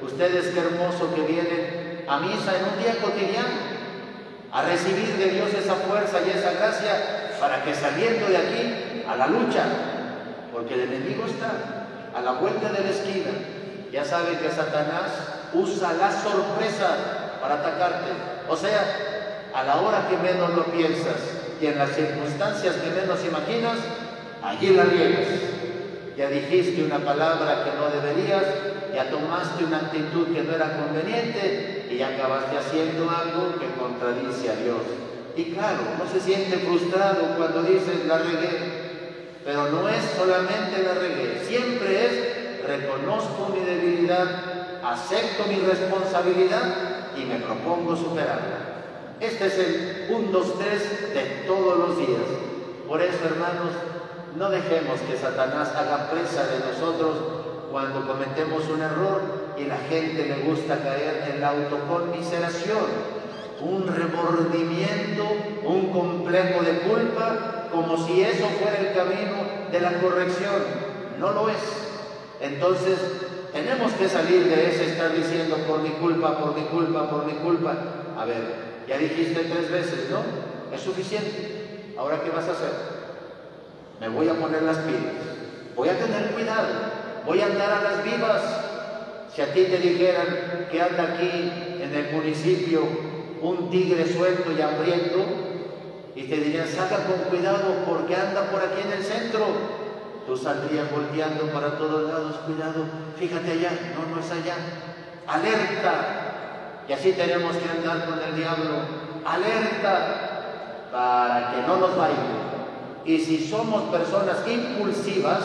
Ustedes 0.01 0.53
qué 0.53 0.59
hermoso 0.59 1.13
que 1.13 1.21
vienen 1.21 2.05
a 2.07 2.19
misa 2.19 2.57
en 2.57 2.65
un 2.65 2.79
día 2.81 2.95
cotidiano 3.01 3.79
a 4.51 4.63
recibir 4.63 5.15
de 5.17 5.29
Dios 5.29 5.53
esa 5.53 5.75
fuerza 5.75 6.19
y 6.25 6.29
esa 6.31 6.51
gracia 6.53 7.37
para 7.39 7.63
que 7.63 7.75
saliendo 7.75 8.27
de 8.27 8.37
aquí 8.37 9.03
a 9.07 9.15
la 9.15 9.27
lucha, 9.27 9.63
porque 10.51 10.73
el 10.73 10.81
enemigo 10.81 11.25
está 11.25 11.79
a 12.19 12.21
la 12.21 12.31
vuelta 12.33 12.69
de 12.69 12.83
la 12.83 12.89
esquina, 12.89 13.31
ya 13.91 14.03
saben 14.03 14.37
que 14.39 14.49
Satanás 14.49 15.07
usa 15.53 15.93
la 15.93 16.11
sorpresa 16.11 17.37
para 17.41 17.55
atacarte. 17.55 18.11
O 18.49 18.57
sea, 18.57 18.81
a 19.53 19.63
la 19.63 19.77
hora 19.77 20.07
que 20.09 20.17
menos 20.17 20.53
lo 20.53 20.65
piensas 20.65 21.15
y 21.61 21.67
en 21.67 21.77
las 21.77 21.91
circunstancias 21.91 22.75
que 22.75 22.89
menos 22.89 23.23
imaginas, 23.23 23.77
allí 24.43 24.75
la 24.75 24.83
riegas. 24.83 25.27
Ya 26.17 26.27
dijiste 26.27 26.83
una 26.83 26.99
palabra 26.99 27.63
que 27.63 27.71
no 27.79 27.87
deberías, 27.89 28.43
ya 28.93 29.09
tomaste 29.09 29.63
una 29.63 29.77
actitud 29.77 30.27
que 30.33 30.43
no 30.43 30.53
era 30.53 30.75
conveniente 30.75 31.87
y 31.89 31.97
ya 31.97 32.09
acabaste 32.09 32.57
haciendo 32.57 33.09
algo 33.09 33.55
que 33.57 33.71
contradice 33.79 34.49
a 34.49 34.55
Dios. 34.55 34.81
Y 35.37 35.53
claro, 35.53 35.79
no 35.97 36.11
se 36.11 36.19
siente 36.19 36.57
frustrado 36.57 37.37
cuando 37.37 37.63
dices 37.63 38.05
la 38.05 38.17
regué, 38.17 38.78
pero 39.43 39.69
no 39.69 39.87
es 39.89 40.03
solamente 40.17 40.83
la 40.83 40.93
regué, 40.93 41.43
siempre 41.45 42.05
es 42.05 42.39
reconozco 42.69 43.49
mi 43.53 43.65
debilidad, 43.65 44.27
acepto 44.83 45.45
mi 45.47 45.55
responsabilidad 45.55 47.15
y 47.17 47.25
me 47.25 47.37
propongo 47.37 47.95
superarla. 47.95 48.69
Este 49.19 49.47
es 49.47 49.57
el 49.57 50.07
1, 50.09 50.31
2, 50.31 50.59
3 50.59 51.13
de 51.13 51.43
todos 51.47 51.77
los 51.77 51.97
días. 51.97 52.21
Por 52.87 53.01
eso, 53.01 53.25
hermanos, 53.25 53.73
no 54.37 54.49
dejemos 54.49 54.99
que 55.01 55.17
Satanás 55.17 55.69
haga 55.75 56.09
presa 56.09 56.43
de 56.45 56.59
nosotros 56.59 57.17
cuando 57.71 58.07
cometemos 58.07 58.67
un 58.69 58.81
error 58.81 59.21
y 59.57 59.65
la 59.65 59.77
gente 59.77 60.25
le 60.25 60.49
gusta 60.49 60.77
caer 60.77 61.31
en 61.33 61.41
la 61.41 61.49
autoconmiseración, 61.49 62.85
un 63.61 63.87
remordimiento, 63.87 65.25
un 65.65 65.91
complejo 65.91 66.63
de 66.63 66.79
culpa, 66.79 67.58
como 67.71 67.97
si 68.05 68.21
eso 68.21 68.47
fuera 68.59 68.77
el 68.79 68.93
camino 68.93 69.35
de 69.71 69.79
la 69.79 69.93
corrección. 69.99 70.89
No 71.19 71.31
lo 71.31 71.49
es. 71.49 71.57
Entonces, 72.41 72.97
tenemos 73.51 73.91
que 73.93 74.07
salir 74.07 74.45
de 74.45 74.69
ese 74.69 74.91
estar 74.91 75.13
diciendo 75.13 75.57
por 75.67 75.81
mi 75.81 75.89
culpa, 75.89 76.37
por 76.37 76.55
mi 76.55 76.63
culpa, 76.63 77.09
por 77.09 77.25
mi 77.25 77.33
culpa. 77.33 77.75
A 78.17 78.25
ver, 78.25 78.69
ya 78.87 78.97
dijiste 78.97 79.41
tres 79.41 79.71
veces, 79.71 80.09
¿no? 80.09 80.19
Es 80.73 80.81
suficiente. 80.81 81.93
Ahora, 81.97 82.21
¿qué 82.23 82.29
vas 82.29 82.47
a 82.47 82.51
hacer? 82.51 82.71
Me 83.99 84.07
voy 84.07 84.29
a 84.29 84.33
poner 84.33 84.63
las 84.63 84.77
pilas. 84.77 85.13
Voy 85.75 85.89
a 85.89 85.97
tener 85.97 86.31
cuidado. 86.31 86.67
Voy 87.25 87.41
a 87.41 87.47
andar 87.47 87.71
a 87.71 87.81
las 87.81 88.03
vivas. 88.03 88.41
Si 89.35 89.41
a 89.41 89.53
ti 89.53 89.65
te 89.65 89.77
dijeran 89.77 90.67
que 90.71 90.81
anda 90.81 91.03
aquí 91.03 91.51
en 91.81 91.93
el 91.93 92.11
municipio 92.13 92.81
un 93.41 93.69
tigre 93.69 94.07
suelto 94.07 94.51
y 94.51 94.61
hambriento, 94.61 95.25
y 96.19 96.23
te 96.23 96.35
dirían, 96.35 96.67
salga 96.67 97.05
con 97.05 97.29
cuidado 97.29 97.85
porque 97.87 98.13
anda 98.13 98.51
por 98.51 98.61
aquí 98.61 98.81
en 98.85 98.91
el 98.91 99.01
centro, 99.01 99.45
tú 100.27 100.35
saldrías 100.35 100.91
volteando 100.91 101.45
para 101.45 101.77
todos 101.77 102.11
lados, 102.11 102.35
cuidado, 102.45 102.83
fíjate 103.17 103.53
allá, 103.53 103.71
no, 103.95 104.13
no 104.13 104.21
es 104.21 104.29
allá, 104.29 104.55
alerta. 105.25 106.83
Y 106.89 106.91
así 106.91 107.13
tenemos 107.13 107.55
que 107.55 107.69
andar 107.69 108.05
con 108.05 108.19
el 108.21 108.35
diablo, 108.35 108.81
alerta 109.25 110.89
para 110.91 111.51
que 111.51 111.61
no 111.65 111.77
nos 111.77 111.95
vaya. 111.95 112.15
Y 113.05 113.17
si 113.19 113.47
somos 113.47 113.83
personas 113.83 114.45
impulsivas, 114.45 115.39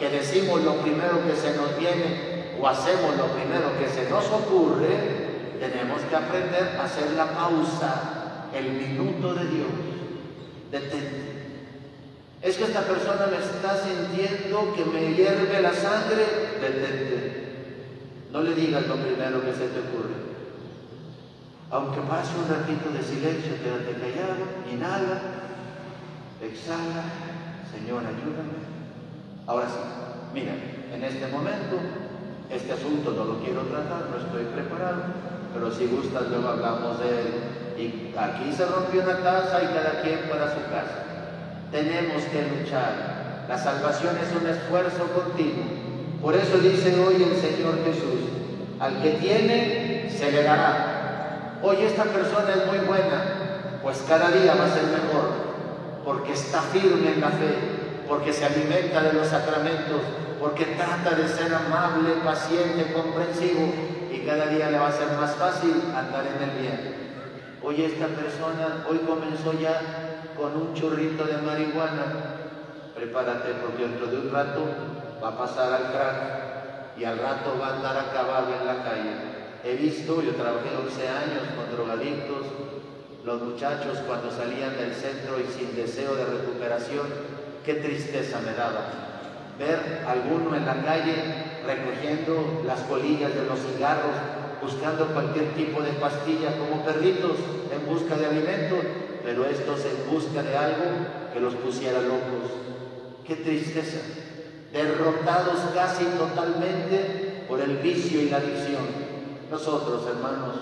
que 0.00 0.08
decimos 0.08 0.62
lo 0.64 0.78
primero 0.78 1.24
que 1.24 1.36
se 1.36 1.56
nos 1.56 1.78
viene 1.78 2.56
o 2.60 2.66
hacemos 2.66 3.16
lo 3.16 3.26
primero 3.26 3.70
que 3.78 3.88
se 3.88 4.10
nos 4.10 4.24
ocurre, 4.26 5.60
tenemos 5.60 6.00
que 6.02 6.16
aprender 6.16 6.76
a 6.76 6.84
hacer 6.86 7.12
la 7.12 7.26
pausa, 7.26 8.48
el 8.52 8.72
minuto 8.72 9.34
de 9.34 9.46
Dios. 9.46 9.87
Detente. 10.70 11.38
Es 12.42 12.56
que 12.56 12.64
esta 12.64 12.82
persona 12.82 13.26
me 13.26 13.38
está 13.38 13.82
sintiendo 13.82 14.74
que 14.74 14.84
me 14.84 15.14
hierve 15.14 15.60
la 15.60 15.72
sangre. 15.72 16.24
Detente. 16.60 17.48
No 18.32 18.42
le 18.42 18.54
digas 18.54 18.86
lo 18.86 18.96
primero 18.96 19.40
que 19.40 19.52
se 19.52 19.68
te 19.68 19.80
ocurre. 19.80 20.28
Aunque 21.70 22.00
pase 22.00 22.32
un 22.38 22.48
ratito 22.48 22.90
de 22.90 23.02
silencio, 23.02 23.60
quédate 23.62 23.92
callado, 23.92 24.44
inhala, 24.70 25.20
exhala. 26.40 27.04
Señor, 27.70 28.04
ayúdame. 28.06 28.58
Ahora 29.46 29.66
sí, 29.66 29.78
mira, 30.32 30.54
en 30.92 31.04
este 31.04 31.26
momento, 31.28 31.76
este 32.50 32.72
asunto 32.72 33.12
no 33.12 33.24
lo 33.24 33.40
quiero 33.40 33.62
tratar, 33.62 34.08
no 34.10 34.16
estoy 34.16 34.44
preparado 34.44 35.02
pero 35.52 35.72
si 35.72 35.86
gustas 35.86 36.28
luego 36.28 36.48
hablamos 36.48 36.98
de 37.00 37.08
él. 37.08 37.26
Y 37.78 38.12
aquí 38.18 38.52
se 38.52 38.66
rompió 38.66 39.02
una 39.02 39.18
taza 39.18 39.62
y 39.62 39.66
cada 39.66 40.02
quien 40.02 40.20
para 40.28 40.48
su 40.48 40.60
casa. 40.70 41.04
Tenemos 41.70 42.22
que 42.24 42.42
luchar. 42.42 43.44
La 43.48 43.56
salvación 43.56 44.16
es 44.18 44.40
un 44.40 44.48
esfuerzo 44.48 45.04
continuo. 45.14 45.64
Por 46.20 46.34
eso 46.34 46.58
dice 46.58 46.98
hoy 47.00 47.22
el 47.22 47.36
Señor 47.36 47.84
Jesús, 47.84 48.28
al 48.80 49.00
que 49.00 49.12
tiene, 49.12 50.10
se 50.10 50.32
le 50.32 50.42
dará. 50.42 51.58
Hoy 51.62 51.76
esta 51.82 52.04
persona 52.04 52.50
es 52.50 52.66
muy 52.66 52.78
buena, 52.86 53.80
pues 53.82 54.04
cada 54.08 54.30
día 54.30 54.54
va 54.54 54.64
a 54.64 54.74
ser 54.74 54.84
mejor, 54.84 55.30
porque 56.04 56.32
está 56.32 56.60
firme 56.62 57.12
en 57.14 57.20
la 57.20 57.28
fe, 57.28 57.54
porque 58.08 58.32
se 58.32 58.44
alimenta 58.44 59.02
de 59.02 59.12
los 59.12 59.28
sacramentos, 59.28 60.02
porque 60.40 60.64
trata 60.64 61.14
de 61.14 61.28
ser 61.28 61.54
amable, 61.54 62.10
paciente, 62.24 62.92
comprensivo, 62.92 63.72
cada 64.28 64.46
día 64.48 64.70
le 64.70 64.78
va 64.78 64.88
a 64.88 64.92
ser 64.92 65.08
más 65.18 65.30
fácil 65.36 65.72
andar 65.96 66.24
en 66.26 66.50
el 66.50 66.60
bien. 66.60 67.07
Hoy 67.62 67.82
esta 67.82 68.06
persona, 68.06 68.84
hoy 68.88 68.98
comenzó 68.98 69.52
ya 69.58 69.80
con 70.36 70.54
un 70.56 70.74
churrito 70.74 71.24
de 71.24 71.38
marihuana. 71.38 72.04
Prepárate 72.94 73.54
porque 73.62 73.82
dentro 73.82 74.06
de 74.06 74.18
un 74.18 74.30
rato 74.30 74.64
va 75.22 75.28
a 75.28 75.38
pasar 75.38 75.72
al 75.72 75.92
crack 75.92 76.96
y 76.96 77.04
al 77.04 77.18
rato 77.18 77.56
va 77.60 77.68
a 77.68 77.76
andar 77.76 77.96
acabado 77.96 78.54
en 78.60 78.66
la 78.66 78.82
calle. 78.84 79.10
He 79.64 79.74
visto, 79.74 80.22
yo 80.22 80.34
trabajé 80.34 80.70
11 80.76 81.08
años 81.08 81.42
con 81.56 81.74
drogadictos, 81.74 82.46
los 83.24 83.42
muchachos 83.42 83.98
cuando 84.06 84.30
salían 84.30 84.76
del 84.76 84.94
centro 84.94 85.38
y 85.40 85.52
sin 85.52 85.74
deseo 85.74 86.14
de 86.14 86.24
recuperación, 86.24 87.06
qué 87.64 87.74
tristeza 87.74 88.40
me 88.40 88.52
daba 88.52 89.08
ver 89.58 90.04
alguno 90.06 90.54
en 90.56 90.64
la 90.64 90.82
calle 90.82 91.14
recogiendo 91.66 92.62
las 92.64 92.80
colillas 92.82 93.34
de 93.34 93.44
los 93.44 93.58
cigarros, 93.58 94.14
buscando 94.62 95.06
cualquier 95.06 95.54
tipo 95.54 95.82
de 95.82 95.92
pastilla 95.92 96.56
como 96.58 96.84
perritos 96.84 97.36
en 97.72 97.86
busca 97.86 98.16
de 98.16 98.26
alimento, 98.26 98.76
pero 99.24 99.44
estos 99.44 99.80
en 99.84 100.10
busca 100.12 100.42
de 100.42 100.56
algo 100.56 100.84
que 101.32 101.40
los 101.40 101.54
pusiera 101.54 102.00
locos. 102.00 102.50
Qué 103.26 103.36
tristeza, 103.36 103.98
derrotados 104.72 105.58
casi 105.74 106.04
totalmente 106.04 107.44
por 107.48 107.60
el 107.60 107.78
vicio 107.78 108.22
y 108.22 108.30
la 108.30 108.38
adicción. 108.38 109.08
Nosotros, 109.50 110.02
hermanos, 110.06 110.56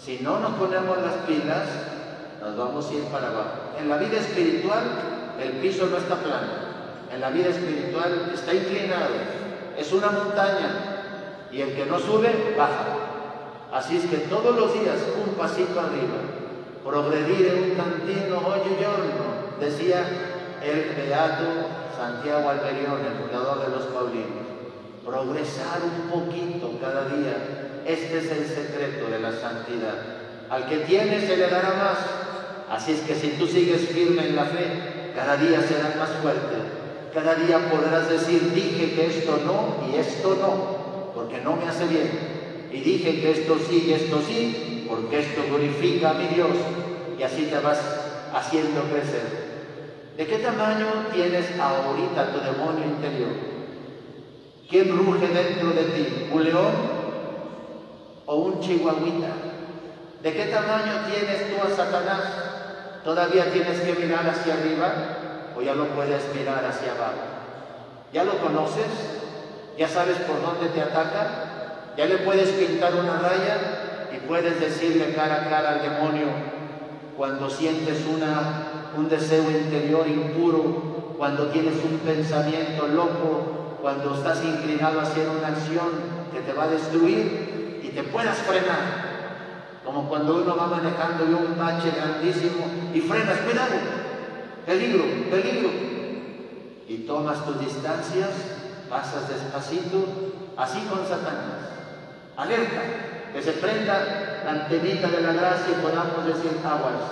si 0.00 0.18
no 0.20 0.38
nos 0.40 0.54
ponemos 0.54 0.98
las 0.98 1.14
pilas, 1.26 1.68
nos 2.40 2.56
vamos 2.56 2.88
a 2.88 2.94
ir 2.94 3.04
para 3.04 3.28
abajo. 3.28 3.50
En 3.78 3.88
la 3.88 3.96
vida 3.96 4.18
espiritual, 4.18 4.84
el 5.42 5.50
piso 5.60 5.86
no 5.86 5.96
está 5.96 6.16
plano 6.16 6.66
en 7.12 7.20
la 7.20 7.30
vida 7.30 7.48
espiritual 7.48 8.30
está 8.34 8.52
inclinado, 8.52 9.14
es 9.78 9.92
una 9.92 10.10
montaña 10.10 10.95
y 11.52 11.60
el 11.60 11.74
que 11.74 11.86
no 11.86 11.98
sube, 11.98 12.54
baja. 12.56 12.86
Así 13.72 13.96
es 13.96 14.06
que 14.06 14.28
todos 14.28 14.56
los 14.56 14.72
días 14.72 14.96
un 15.24 15.34
pasito 15.34 15.78
arriba, 15.80 16.18
progredir 16.84 17.46
en 17.46 17.70
un 17.70 17.76
tantino 17.76 18.38
oye 18.46 18.76
giorno, 18.78 19.58
decía 19.60 20.06
el 20.62 20.94
beato 20.94 21.44
Santiago 21.96 22.48
Alberión, 22.48 23.00
el 23.04 23.22
fundador 23.22 23.64
de 23.64 23.76
los 23.76 23.86
Paulinos. 23.86 24.46
Progresar 25.04 25.80
un 25.82 26.10
poquito 26.10 26.78
cada 26.80 27.04
día, 27.08 27.82
este 27.86 28.18
es 28.18 28.30
el 28.30 28.46
secreto 28.46 29.08
de 29.10 29.20
la 29.20 29.32
santidad. 29.32 29.94
Al 30.50 30.66
que 30.68 30.78
tiene 30.78 31.20
se 31.20 31.36
le 31.36 31.48
dará 31.48 31.74
más. 31.74 31.98
Así 32.68 32.92
es 32.92 33.00
que 33.00 33.14
si 33.14 33.30
tú 33.38 33.46
sigues 33.46 33.88
firme 33.88 34.26
en 34.26 34.36
la 34.36 34.44
fe, 34.44 35.12
cada 35.14 35.36
día 35.36 35.60
serás 35.60 35.96
más 35.96 36.10
fuerte 36.20 36.86
cada 37.16 37.34
día 37.34 37.70
podrás 37.70 38.10
decir, 38.10 38.52
dije 38.52 38.94
que 38.94 39.06
esto 39.06 39.40
no 39.46 39.88
y 39.88 39.96
esto 39.96 40.36
no, 40.38 40.75
porque 41.16 41.40
no 41.40 41.56
me 41.56 41.66
hace 41.66 41.86
bien. 41.86 42.08
Y 42.70 42.80
dije 42.80 43.20
que 43.20 43.32
esto 43.32 43.56
sí 43.58 43.86
y 43.88 43.92
esto 43.94 44.20
sí, 44.20 44.86
porque 44.88 45.18
esto 45.18 45.42
glorifica 45.48 46.10
a 46.10 46.14
mi 46.14 46.28
Dios. 46.28 46.50
Y 47.18 47.22
así 47.24 47.46
te 47.46 47.58
vas 47.58 47.80
haciendo 48.32 48.82
crecer. 48.82 49.46
¿De 50.16 50.26
qué 50.26 50.38
tamaño 50.38 50.86
tienes 51.12 51.58
ahorita 51.58 52.32
tu 52.32 52.40
demonio 52.40 52.84
interior? 52.84 53.30
¿Quién 54.68 54.96
ruge 54.96 55.26
dentro 55.26 55.70
de 55.70 55.84
ti? 55.84 56.28
¿Un 56.30 56.44
león 56.44 56.72
o 58.26 58.36
un 58.36 58.60
chihuahuita? 58.60 59.32
¿De 60.22 60.32
qué 60.32 60.44
tamaño 60.44 61.06
tienes 61.10 61.50
tú 61.50 61.66
a 61.66 61.74
Satanás? 61.74 62.22
¿Todavía 63.02 63.50
tienes 63.52 63.80
que 63.80 63.94
mirar 63.94 64.28
hacia 64.28 64.54
arriba? 64.54 65.16
o 65.56 65.62
ya 65.62 65.74
lo 65.74 65.86
puedes 65.88 66.22
mirar 66.34 66.64
hacia 66.64 66.92
abajo. 66.92 67.24
¿Ya 68.12 68.24
lo 68.24 68.38
conoces? 68.38 68.86
¿Ya 69.76 69.88
sabes 69.88 70.16
por 70.18 70.40
dónde 70.40 70.68
te 70.68 70.80
ataca? 70.80 71.92
¿Ya 71.96 72.06
le 72.06 72.18
puedes 72.18 72.48
pintar 72.50 72.94
una 72.94 73.18
raya 73.18 74.08
y 74.12 74.26
puedes 74.26 74.58
decirle 74.58 75.14
cara 75.14 75.42
a 75.42 75.50
cara 75.50 75.70
al 75.72 75.82
demonio 75.82 76.28
cuando 77.16 77.48
sientes 77.50 78.04
una, 78.06 78.92
un 78.96 79.08
deseo 79.08 79.50
interior 79.50 80.06
impuro, 80.06 81.14
cuando 81.18 81.48
tienes 81.48 81.74
un 81.84 81.98
pensamiento 81.98 82.88
loco, 82.88 83.78
cuando 83.80 84.14
estás 84.14 84.42
inclinado 84.44 85.00
a 85.00 85.02
hacer 85.02 85.28
una 85.28 85.48
acción 85.48 85.88
que 86.32 86.40
te 86.40 86.52
va 86.52 86.64
a 86.64 86.68
destruir 86.68 87.80
y 87.82 87.88
te 87.88 88.02
puedas 88.02 88.36
frenar? 88.38 89.06
Como 89.84 90.08
cuando 90.08 90.36
uno 90.42 90.56
va 90.56 90.66
manejando 90.66 91.24
y 91.24 91.34
un 91.34 91.58
bache 91.58 91.90
grandísimo 91.94 92.66
y 92.92 93.00
frenas, 93.00 93.38
cuidado, 93.38 93.74
peligro, 94.66 95.04
peligro. 95.30 95.70
Y 96.88 96.98
tomas 96.98 97.44
tus 97.44 97.60
distancias, 97.60 98.30
pasas 98.96 99.28
despacito, 99.28 100.06
así 100.56 100.80
con 100.88 101.06
Satanás. 101.06 101.68
Alerta, 102.34 102.80
que 103.34 103.42
se 103.42 103.52
prenda 103.52 104.40
la 104.42 104.50
antenita 104.52 105.08
de 105.08 105.20
la 105.20 105.32
gracia 105.34 105.76
y 105.76 105.82
podamos 105.82 106.24
decir, 106.24 106.58
aguas, 106.64 107.04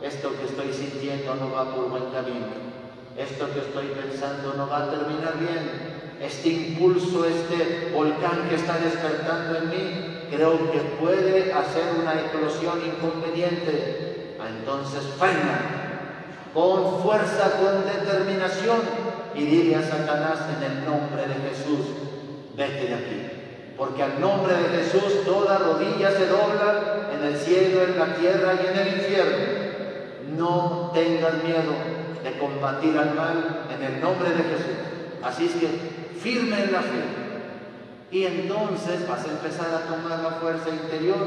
esto 0.00 0.30
que 0.38 0.46
estoy 0.46 0.72
sintiendo 0.72 1.34
no 1.34 1.50
va 1.50 1.74
por 1.74 1.90
buen 1.90 2.12
camino. 2.12 2.46
Esto 3.16 3.52
que 3.52 3.58
estoy 3.58 3.86
pensando 3.86 4.54
no 4.54 4.68
va 4.68 4.84
a 4.84 4.90
terminar 4.90 5.36
bien. 5.38 5.90
Este 6.20 6.48
impulso, 6.48 7.24
este 7.24 7.90
volcán 7.92 8.48
que 8.48 8.54
está 8.54 8.78
despertando 8.78 9.58
en 9.58 9.68
mí, 9.68 10.26
creo 10.30 10.70
que 10.70 10.78
puede 11.00 11.52
hacer 11.52 11.94
una 12.00 12.14
explosión 12.14 12.78
inconveniente. 12.86 14.36
Entonces 14.38 15.02
frena, 15.18 15.80
con 16.54 17.02
fuerza, 17.02 17.58
con 17.58 17.84
determinación 17.84 18.99
y 19.34 19.44
dile 19.44 19.76
a 19.76 19.82
Satanás 19.82 20.38
en 20.56 20.62
el 20.70 20.84
nombre 20.84 21.22
de 21.26 21.34
Jesús, 21.48 21.86
vete 22.56 22.86
de 22.86 22.94
aquí. 22.94 23.30
Porque 23.76 24.02
al 24.02 24.20
nombre 24.20 24.54
de 24.54 24.78
Jesús 24.78 25.24
toda 25.24 25.58
rodilla 25.58 26.10
se 26.10 26.26
dobla 26.26 27.08
en 27.14 27.26
el 27.26 27.36
cielo, 27.36 27.82
en 27.82 27.98
la 27.98 28.14
tierra 28.14 28.54
y 28.54 28.66
en 28.66 28.78
el 28.78 28.94
infierno. 28.94 29.36
No 30.36 30.90
tengas 30.92 31.42
miedo 31.42 31.72
de 32.22 32.38
combatir 32.38 32.96
al 32.98 33.14
mal 33.14 33.66
en 33.74 33.82
el 33.82 34.00
nombre 34.00 34.30
de 34.30 34.42
Jesús. 34.42 34.76
Así 35.22 35.46
es 35.46 35.52
que 35.52 35.68
firme 36.20 36.62
en 36.62 36.72
la 36.72 36.80
fe. 36.80 37.02
Y 38.10 38.24
entonces 38.24 39.08
vas 39.08 39.24
a 39.24 39.30
empezar 39.30 39.68
a 39.72 39.86
tomar 39.86 40.18
la 40.18 40.38
fuerza 40.40 40.68
interior 40.68 41.26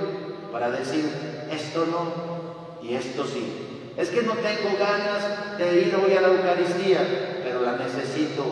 para 0.52 0.70
decir, 0.70 1.10
esto 1.50 1.86
no 1.90 2.84
y 2.88 2.94
esto 2.94 3.26
sí. 3.26 3.94
Es 3.98 4.10
que 4.10 4.24
no 4.24 4.34
tengo 4.34 4.78
ganas 4.78 5.58
de 5.58 5.82
ir 5.82 5.96
hoy 5.96 6.14
a 6.16 6.22
la 6.22 6.28
Eucaristía, 6.28 7.42
necesito, 7.78 8.44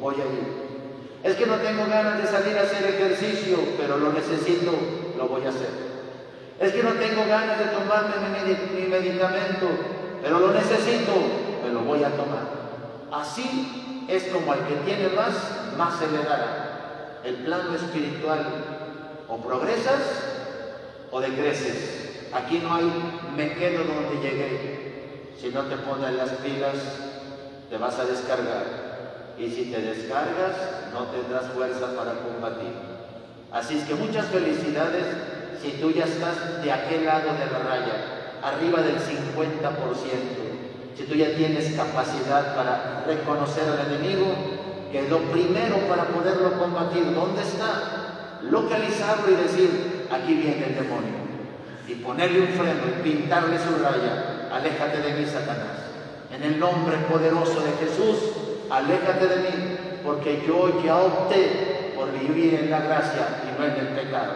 voy 0.00 0.14
a 0.14 0.24
ir. 0.24 0.68
Es 1.22 1.34
que 1.34 1.46
no 1.46 1.56
tengo 1.56 1.86
ganas 1.86 2.22
de 2.22 2.28
salir 2.28 2.56
a 2.56 2.62
hacer 2.62 2.84
ejercicio, 2.86 3.58
pero 3.76 3.98
lo 3.98 4.12
necesito, 4.12 4.72
lo 5.16 5.28
voy 5.28 5.44
a 5.44 5.48
hacer. 5.48 5.88
Es 6.60 6.72
que 6.72 6.82
no 6.82 6.92
tengo 6.92 7.26
ganas 7.28 7.58
de 7.58 7.66
tomarme 7.66 8.14
mi, 8.74 8.86
medicamento, 8.88 9.68
pero 10.22 10.40
lo 10.40 10.52
necesito, 10.52 11.12
me 11.64 11.72
lo 11.72 11.80
voy 11.80 12.04
a 12.04 12.10
tomar. 12.10 12.58
Así 13.12 14.06
es 14.08 14.24
como 14.24 14.52
al 14.52 14.66
que 14.66 14.74
tiene 14.86 15.08
más, 15.10 15.34
más 15.76 15.98
se 15.98 16.08
le 16.08 16.18
dará. 16.18 17.20
El 17.24 17.36
plano 17.36 17.74
espiritual 17.74 18.46
o 19.28 19.36
progresas 19.38 20.00
o 21.10 21.20
decreces. 21.20 22.30
Aquí 22.32 22.60
no 22.62 22.74
hay 22.74 22.90
me 23.36 23.54
quedo 23.54 23.84
donde 23.84 24.20
llegué. 24.22 25.32
Si 25.40 25.48
no 25.50 25.62
te 25.62 25.76
pones 25.76 26.12
las 26.14 26.30
pilas, 26.30 26.76
te 27.68 27.76
vas 27.76 27.98
a 27.98 28.04
descargar. 28.04 28.64
Y 29.38 29.48
si 29.50 29.66
te 29.66 29.80
descargas, 29.80 30.56
no 30.92 31.04
tendrás 31.06 31.52
fuerza 31.52 31.94
para 31.96 32.14
combatir. 32.20 32.72
Así 33.52 33.78
es 33.78 33.84
que 33.84 33.94
muchas 33.94 34.26
felicidades 34.26 35.04
si 35.60 35.72
tú 35.72 35.90
ya 35.90 36.04
estás 36.04 36.62
de 36.62 36.72
aquel 36.72 37.04
lado 37.04 37.32
de 37.32 37.46
la 37.50 37.58
raya, 37.58 37.94
arriba 38.42 38.80
del 38.80 38.96
50%, 38.96 39.02
si 40.96 41.04
tú 41.04 41.14
ya 41.14 41.34
tienes 41.34 41.74
capacidad 41.74 42.54
para 42.54 43.04
reconocer 43.06 43.64
al 43.68 43.92
enemigo, 43.92 44.26
que 44.92 45.08
lo 45.08 45.18
primero 45.30 45.76
para 45.88 46.04
poderlo 46.04 46.58
combatir, 46.58 47.12
¿dónde 47.12 47.42
está? 47.42 48.38
Localizarlo 48.42 49.30
y 49.32 49.42
decir, 49.42 50.06
aquí 50.10 50.34
viene 50.34 50.66
el 50.66 50.74
demonio. 50.76 51.18
Y 51.86 51.94
ponerle 51.96 52.40
un 52.40 52.48
freno 52.48 53.02
pintarle 53.02 53.58
su 53.58 53.82
raya, 53.82 54.48
aléjate 54.52 54.98
de 54.98 55.14
mí, 55.14 55.26
Satanás. 55.26 55.87
En 56.30 56.42
el 56.42 56.60
nombre 56.60 56.96
poderoso 57.10 57.60
de 57.60 57.72
Jesús, 57.72 58.32
aléjate 58.70 59.26
de 59.26 59.36
mí, 59.36 59.76
porque 60.04 60.44
yo 60.46 60.82
ya 60.84 60.98
opté 60.98 61.92
por 61.96 62.12
vivir 62.12 62.54
en 62.54 62.70
la 62.70 62.80
gracia 62.80 63.42
y 63.44 63.58
no 63.58 63.66
en 63.66 63.72
el 63.74 63.88
pecado. 63.88 64.34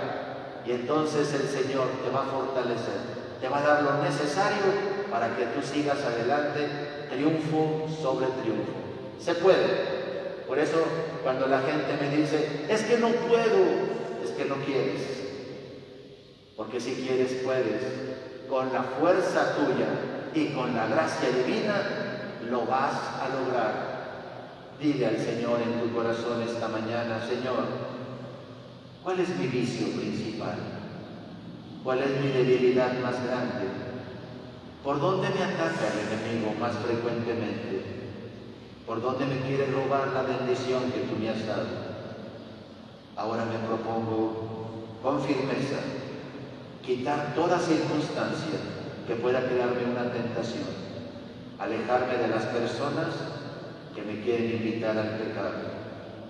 Y 0.66 0.72
entonces 0.72 1.32
el 1.34 1.48
Señor 1.48 1.88
te 2.02 2.10
va 2.10 2.22
a 2.22 2.30
fortalecer, 2.30 2.94
te 3.40 3.48
va 3.48 3.58
a 3.58 3.62
dar 3.62 3.82
lo 3.82 4.02
necesario 4.02 4.62
para 5.10 5.36
que 5.36 5.44
tú 5.46 5.60
sigas 5.62 5.98
adelante, 6.02 6.66
triunfo 7.10 7.86
sobre 8.00 8.26
triunfo. 8.40 8.72
Se 9.20 9.34
puede. 9.34 9.92
Por 10.48 10.58
eso 10.58 10.82
cuando 11.22 11.46
la 11.46 11.60
gente 11.60 11.96
me 12.00 12.16
dice, 12.16 12.66
es 12.68 12.82
que 12.82 12.98
no 12.98 13.08
puedo, 13.08 13.58
es 14.24 14.30
que 14.30 14.44
no 14.46 14.56
quieres. 14.64 15.02
Porque 16.56 16.80
si 16.80 16.94
quieres, 16.94 17.42
puedes. 17.44 17.82
Con 18.48 18.72
la 18.72 18.82
fuerza 18.82 19.56
tuya 19.56 19.88
y 20.34 20.46
con 20.48 20.74
la 20.74 20.86
gracia 20.86 21.28
divina, 21.30 21.82
lo 22.48 22.66
vas 22.66 22.94
a 23.20 23.28
lograr. 23.28 23.92
Dile 24.80 25.06
al 25.06 25.18
Señor 25.18 25.60
en 25.60 25.80
tu 25.80 25.94
corazón 25.94 26.42
esta 26.42 26.68
mañana, 26.68 27.20
Señor, 27.26 27.92
¿Cuál 29.02 29.18
es 29.18 29.36
mi 29.36 29.48
vicio 29.48 29.88
principal? 29.88 30.54
¿Cuál 31.82 31.98
es 31.98 32.20
mi 32.20 32.28
debilidad 32.28 33.00
más 33.00 33.16
grande? 33.26 33.66
¿Por 34.84 35.00
dónde 35.00 35.28
me 35.28 35.42
ataca 35.42 35.88
el 35.92 36.06
enemigo 36.06 36.54
más 36.60 36.76
frecuentemente? 36.76 37.82
¿Por 38.86 39.02
dónde 39.02 39.26
me 39.26 39.40
quiere 39.40 39.66
robar 39.72 40.08
la 40.08 40.22
bendición 40.22 40.92
que 40.92 41.00
tú 41.00 41.18
me 41.18 41.30
has 41.30 41.44
dado? 41.44 41.66
Ahora 43.16 43.44
me 43.44 43.58
propongo 43.66 44.88
con 45.02 45.20
firmeza 45.20 45.80
quitar 46.86 47.34
toda 47.34 47.58
circunstancia 47.58 48.81
que 49.06 49.16
pueda 49.16 49.40
crearme 49.40 49.90
una 49.90 50.12
tentación, 50.12 50.64
alejarme 51.58 52.16
de 52.16 52.28
las 52.28 52.44
personas 52.46 53.08
que 53.94 54.02
me 54.02 54.20
quieren 54.20 54.52
invitar 54.52 54.96
al 54.96 55.18
pecado 55.18 55.72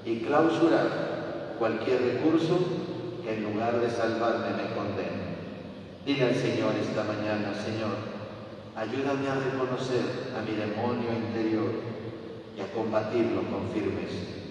y 0.05 0.21
clausurar 0.21 1.57
cualquier 1.59 2.03
recurso 2.03 2.59
que 3.23 3.35
en 3.35 3.45
lugar 3.45 3.81
de 3.81 3.91
salvarme 3.91 4.51
me 4.57 4.75
condene. 4.75 5.33
Dile 6.05 6.25
al 6.25 6.35
Señor 6.35 6.75
esta 6.81 7.05
mañana, 7.05 7.55
Señor, 7.55 7.95
ayúdame 8.75 9.29
a 9.29 9.35
reconocer 9.35 10.03
a 10.37 10.43
mi 10.43 10.57
demonio 10.57 11.13
interior 11.13 11.71
y 12.57 12.61
a 12.61 12.73
combatirlo 12.73 13.43
con 13.43 13.71
firmeza. 13.71 14.42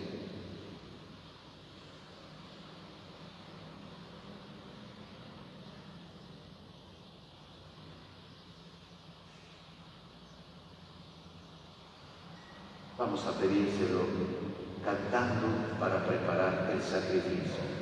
Vamos 13.02 13.26
a 13.26 13.32
pedírselo 13.32 14.06
cantando 14.86 15.48
para 15.80 16.06
preparar 16.06 16.70
el 16.72 16.80
sacrificio. 16.84 17.81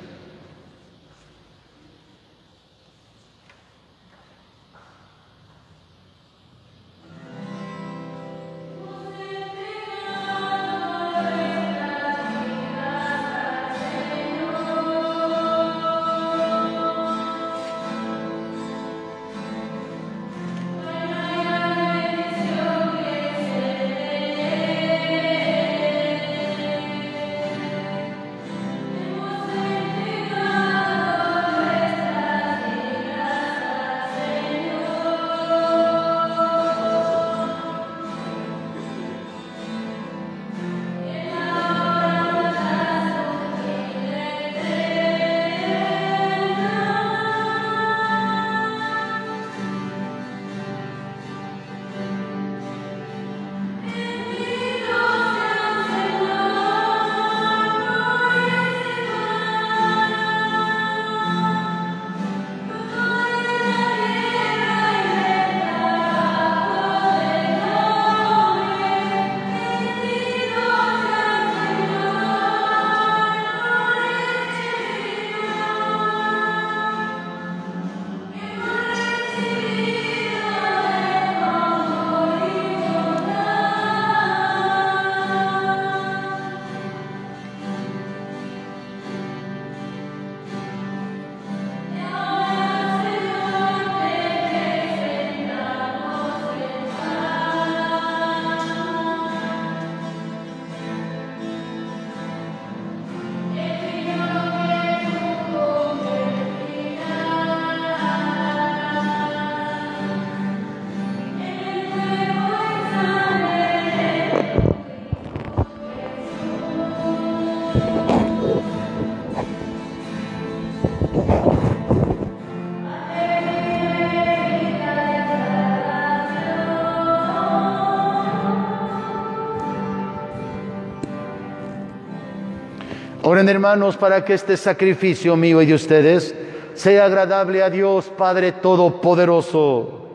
Oren 133.32 133.48
hermanos 133.48 133.96
para 133.96 134.24
que 134.24 134.34
este 134.34 134.56
sacrificio 134.56 135.36
mío 135.36 135.62
y 135.62 135.66
de 135.66 135.74
ustedes 135.74 136.34
sea 136.74 137.04
agradable 137.04 137.62
a 137.62 137.70
Dios 137.70 138.10
Padre 138.18 138.50
Todopoderoso. 138.50 140.08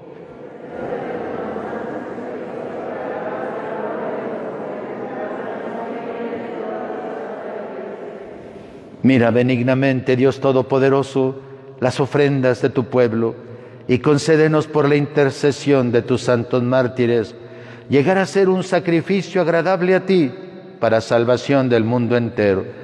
Mira 9.01 9.31
benignamente, 9.31 10.17
Dios 10.17 10.41
Todopoderoso, 10.41 11.39
las 11.79 12.01
ofrendas 12.01 12.61
de 12.61 12.69
tu 12.69 12.87
pueblo 12.87 13.33
y 13.87 13.99
concédenos 13.99 14.67
por 14.67 14.89
la 14.89 14.97
intercesión 14.97 15.93
de 15.93 16.01
tus 16.01 16.23
santos 16.23 16.61
mártires 16.63 17.33
llegar 17.87 18.17
a 18.17 18.25
ser 18.25 18.49
un 18.49 18.61
sacrificio 18.61 19.41
agradable 19.41 19.95
a 19.95 20.05
ti 20.05 20.33
para 20.81 20.99
salvación 20.99 21.69
del 21.69 21.85
mundo 21.85 22.17
entero. 22.17 22.83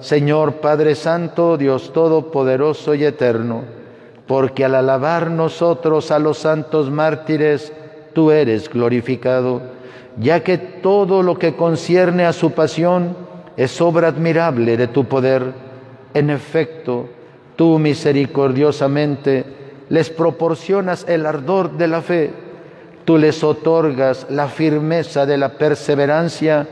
Señor 0.00 0.54
Padre 0.54 0.94
Santo, 0.94 1.56
Dios 1.56 1.92
Todopoderoso 1.92 2.94
y 2.94 3.04
Eterno, 3.04 3.62
porque 4.26 4.64
al 4.64 4.74
alabar 4.74 5.30
nosotros 5.30 6.10
a 6.10 6.18
los 6.18 6.38
santos 6.38 6.90
mártires, 6.90 7.72
tú 8.12 8.30
eres 8.30 8.68
glorificado, 8.68 9.62
ya 10.18 10.40
que 10.40 10.58
todo 10.58 11.22
lo 11.22 11.38
que 11.38 11.54
concierne 11.54 12.24
a 12.24 12.32
su 12.32 12.52
pasión 12.52 13.16
es 13.56 13.80
obra 13.80 14.08
admirable 14.08 14.76
de 14.76 14.88
tu 14.88 15.04
poder. 15.04 15.52
En 16.14 16.30
efecto, 16.30 17.08
tú 17.56 17.78
misericordiosamente 17.78 19.44
les 19.88 20.10
proporcionas 20.10 21.06
el 21.08 21.26
ardor 21.26 21.72
de 21.72 21.88
la 21.88 22.02
fe, 22.02 22.30
tú 23.04 23.18
les 23.18 23.42
otorgas 23.44 24.26
la 24.30 24.48
firmeza 24.48 25.26
de 25.26 25.36
la 25.38 25.50
perseverancia 25.50 26.66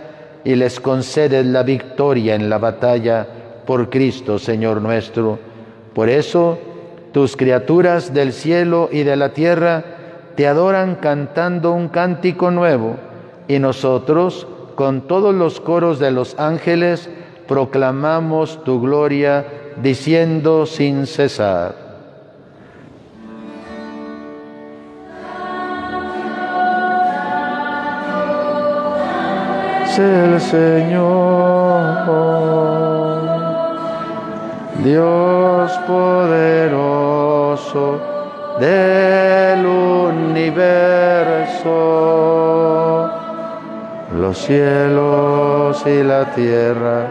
y 0.45 0.55
les 0.55 0.79
concedes 0.81 1.47
la 1.47 1.63
victoria 1.63 2.35
en 2.35 2.51
la 2.51 2.59
batalla 2.59 3.27
por 3.67 3.89
Cristo, 3.91 4.39
Señor 4.39 4.83
nuestro. 4.83 5.39
Por 5.95 6.09
eso, 6.09 6.59
tus 7.13 7.37
criaturas 7.37 8.13
del 8.13 8.33
cielo 8.33 8.89
y 8.93 9.05
de 9.05 9.17
la 9.17 9.31
tierra 9.31 9.85
te 10.37 10.47
adoran 10.47 10.97
cantando 10.97 11.73
un 11.73 11.89
cántico 11.89 12.51
nuevo, 12.51 12.97
y 13.49 13.59
nosotros, 13.59 14.47
con 14.75 15.03
todos 15.03 15.35
los 15.35 15.61
coros 15.61 15.99
de 15.99 16.11
los 16.11 16.39
ángeles, 16.39 17.09
proclamamos 17.47 18.63
tu 18.65 18.81
gloria 18.81 19.47
diciendo 19.83 20.67
sin 20.67 21.07
cesar. 21.07 21.84
El 29.99 30.41
Señor, 30.41 31.85
Dios 34.83 35.71
poderoso 35.87 38.01
del 38.59 39.67
universo, 39.67 40.71
los 44.19 44.39
cielos 44.39 45.87
y 45.87 46.03
la 46.03 46.25
tierra 46.35 47.07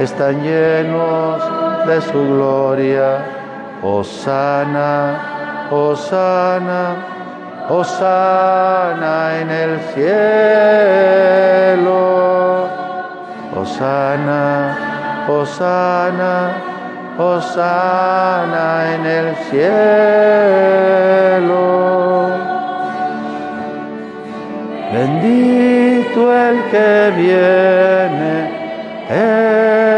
están 0.00 0.42
llenos 0.42 1.40
de 1.86 2.00
su 2.00 2.34
gloria. 2.34 3.36
Osana, 3.82 5.68
Osana, 5.70 6.96
Osana 7.70 9.40
en 9.40 9.50
el 9.50 9.78
cielo. 9.94 10.78
Osana, 13.54 15.26
Osana, 15.28 16.52
Osana 17.18 18.94
en 18.94 19.04
el 19.04 19.36
cielo. 19.50 19.68
Bendito 24.92 26.34
el 26.34 26.56
que 26.70 27.12
viene 27.16 28.34
en 29.10 29.97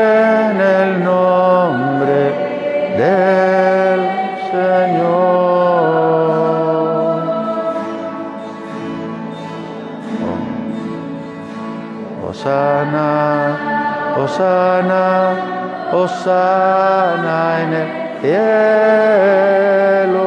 Osana, 14.30 15.90
Osana 15.92 17.62
en 17.62 17.72
el 17.74 17.88
cielo. 18.20 20.20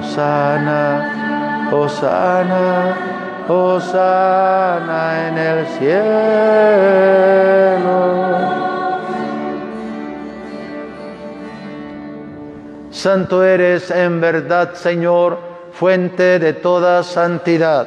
Osana, 0.00 0.80
Osana. 1.70 2.96
Osana 3.48 5.28
en 5.28 5.38
el 5.38 5.66
cielo. 5.78 5.98
Santo 12.90 13.44
eres 13.44 13.90
en 13.90 14.20
verdad, 14.20 14.74
Señor, 14.74 15.38
fuente 15.72 16.38
de 16.38 16.52
toda 16.52 17.02
santidad. 17.02 17.86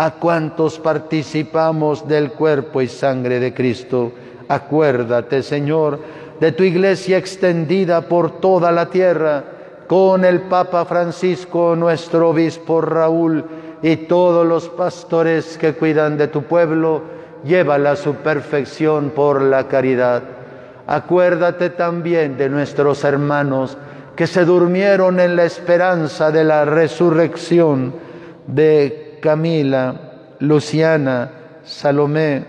a 0.00 0.12
cuantos 0.12 0.78
participamos 0.78 2.08
del 2.08 2.32
cuerpo 2.32 2.80
y 2.80 2.88
sangre 2.88 3.38
de 3.38 3.52
Cristo. 3.52 4.12
Acuérdate, 4.48 5.42
Señor, 5.42 6.00
de 6.40 6.52
tu 6.52 6.62
iglesia 6.62 7.18
extendida 7.18 8.00
por 8.00 8.40
toda 8.40 8.72
la 8.72 8.86
tierra 8.86 9.44
con 9.86 10.24
el 10.24 10.40
Papa 10.40 10.86
Francisco, 10.86 11.76
nuestro 11.76 12.30
obispo 12.30 12.80
Raúl 12.80 13.44
y 13.82 13.96
todos 13.96 14.46
los 14.46 14.70
pastores 14.70 15.58
que 15.58 15.74
cuidan 15.74 16.16
de 16.16 16.28
tu 16.28 16.44
pueblo, 16.44 17.02
llévala 17.44 17.90
a 17.90 17.96
su 17.96 18.14
perfección 18.14 19.10
por 19.10 19.42
la 19.42 19.68
caridad. 19.68 20.22
Acuérdate 20.86 21.68
también 21.68 22.38
de 22.38 22.48
nuestros 22.48 23.04
hermanos 23.04 23.76
que 24.16 24.26
se 24.26 24.46
durmieron 24.46 25.20
en 25.20 25.36
la 25.36 25.44
esperanza 25.44 26.30
de 26.30 26.44
la 26.44 26.64
resurrección 26.64 27.92
de 28.46 29.09
Camila, 29.20 29.94
Luciana, 30.40 31.30
Salomé, 31.64 32.44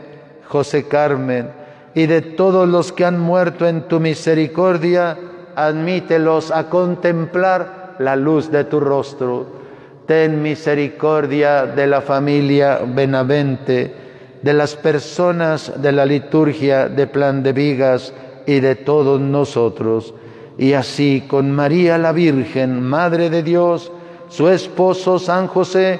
José 0.48 0.88
Carmen 0.88 1.50
y 1.94 2.06
de 2.08 2.22
todos 2.22 2.68
los 2.68 2.92
que 2.92 3.06
han 3.06 3.20
muerto 3.20 3.68
en 3.68 3.88
tu 3.88 4.00
misericordia 4.00 5.18
admítelos 5.56 6.52
a 6.52 6.70
contemplar 6.70 7.96
la 8.00 8.16
luz 8.16 8.52
de 8.52 8.64
tu 8.64 8.80
rostro. 8.80 9.62
Ten 10.06 10.42
misericordia 10.42 11.66
de 11.66 11.88
la 11.88 12.02
familia 12.02 12.80
Benavente, 12.86 13.94
de 14.42 14.54
las 14.54 14.76
personas 14.76 15.82
de 15.82 15.92
la 15.92 16.06
liturgia 16.06 16.88
de 16.90 17.08
Plan 17.08 17.44
de 17.44 17.54
Vigas 17.54 18.14
y 18.46 18.60
de 18.60 18.76
todos 18.76 19.22
nosotros. 19.22 20.14
Y 20.58 20.74
así 20.74 21.26
con 21.28 21.52
María 21.52 21.98
la 21.98 22.12
Virgen, 22.12 22.82
Madre 22.82 23.30
de 23.30 23.44
Dios, 23.44 23.92
su 24.30 24.50
esposo 24.50 25.20
San 25.20 25.48
José, 25.48 26.00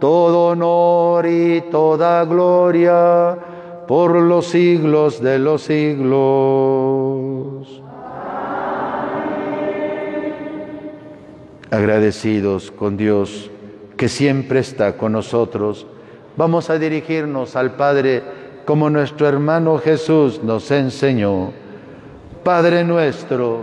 todo 0.00 0.48
honor 0.48 1.26
y 1.26 1.62
toda 1.70 2.24
gloria 2.24 3.38
por 3.86 4.16
los 4.16 4.46
siglos 4.46 5.22
de 5.22 5.38
los 5.38 5.62
siglos. 5.62 7.44
agradecidos 11.74 12.70
con 12.70 12.96
Dios 12.96 13.50
que 13.96 14.08
siempre 14.08 14.60
está 14.60 14.96
con 14.96 15.12
nosotros, 15.12 15.86
vamos 16.36 16.70
a 16.70 16.78
dirigirnos 16.78 17.56
al 17.56 17.72
Padre 17.72 18.22
como 18.64 18.90
nuestro 18.90 19.28
hermano 19.28 19.78
Jesús 19.78 20.42
nos 20.42 20.70
enseñó. 20.70 21.52
Padre 22.42 22.84
nuestro, 22.84 23.62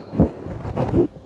Este 0.75 1.20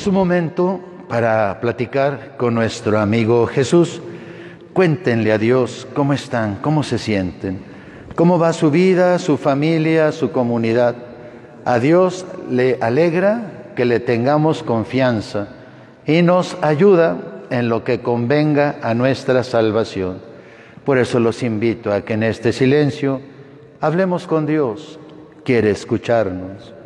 Es 0.00 0.06
un 0.06 0.14
momento 0.14 0.80
para 1.10 1.60
platicar 1.60 2.38
con 2.38 2.54
nuestro 2.54 2.98
amigo 2.98 3.46
Jesús. 3.46 4.00
Cuéntenle 4.72 5.30
a 5.30 5.36
Dios 5.36 5.86
cómo 5.92 6.14
están, 6.14 6.54
cómo 6.62 6.82
se 6.82 6.96
sienten, 6.96 7.58
cómo 8.14 8.38
va 8.38 8.54
su 8.54 8.70
vida, 8.70 9.18
su 9.18 9.36
familia, 9.36 10.10
su 10.12 10.32
comunidad. 10.32 10.94
A 11.66 11.78
Dios 11.80 12.24
le 12.48 12.78
alegra 12.80 13.72
que 13.76 13.84
le 13.84 14.00
tengamos 14.00 14.62
confianza 14.62 15.48
y 16.06 16.22
nos 16.22 16.56
ayuda 16.62 17.18
en 17.50 17.68
lo 17.68 17.84
que 17.84 18.00
convenga 18.00 18.76
a 18.80 18.94
nuestra 18.94 19.44
salvación. 19.44 20.22
Por 20.82 20.96
eso 20.96 21.20
los 21.20 21.42
invito 21.42 21.92
a 21.92 22.00
que 22.06 22.14
en 22.14 22.22
este 22.22 22.54
silencio 22.54 23.20
hablemos 23.82 24.26
con 24.26 24.46
Dios. 24.46 24.98
Quiere 25.44 25.70
escucharnos. 25.72 26.79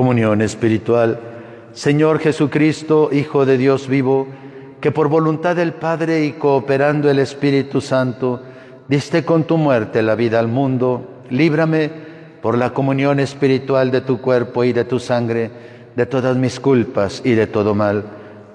Comunión 0.00 0.40
espiritual. 0.40 1.20
Señor 1.74 2.20
Jesucristo, 2.20 3.10
Hijo 3.12 3.44
de 3.44 3.58
Dios 3.58 3.86
vivo, 3.86 4.28
que 4.80 4.92
por 4.92 5.10
voluntad 5.10 5.56
del 5.56 5.74
Padre 5.74 6.24
y 6.24 6.32
cooperando 6.32 7.10
el 7.10 7.18
Espíritu 7.18 7.82
Santo, 7.82 8.40
diste 8.88 9.26
con 9.26 9.44
tu 9.44 9.58
muerte 9.58 10.00
la 10.00 10.14
vida 10.14 10.38
al 10.38 10.48
mundo, 10.48 11.20
líbrame 11.28 11.90
por 12.40 12.56
la 12.56 12.72
comunión 12.72 13.20
espiritual 13.20 13.90
de 13.90 14.00
tu 14.00 14.22
cuerpo 14.22 14.64
y 14.64 14.72
de 14.72 14.86
tu 14.86 14.98
sangre, 14.98 15.50
de 15.94 16.06
todas 16.06 16.34
mis 16.34 16.60
culpas 16.60 17.20
y 17.22 17.32
de 17.34 17.46
todo 17.46 17.74
mal. 17.74 18.04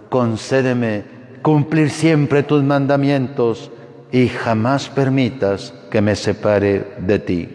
Concédeme 0.09 1.03
cumplir 1.43 1.91
siempre 1.91 2.41
tus 2.41 2.63
mandamientos 2.63 3.69
y 4.11 4.29
jamás 4.29 4.89
permitas 4.89 5.75
que 5.91 6.01
me 6.01 6.15
separe 6.15 6.95
de 6.97 7.19
ti. 7.19 7.49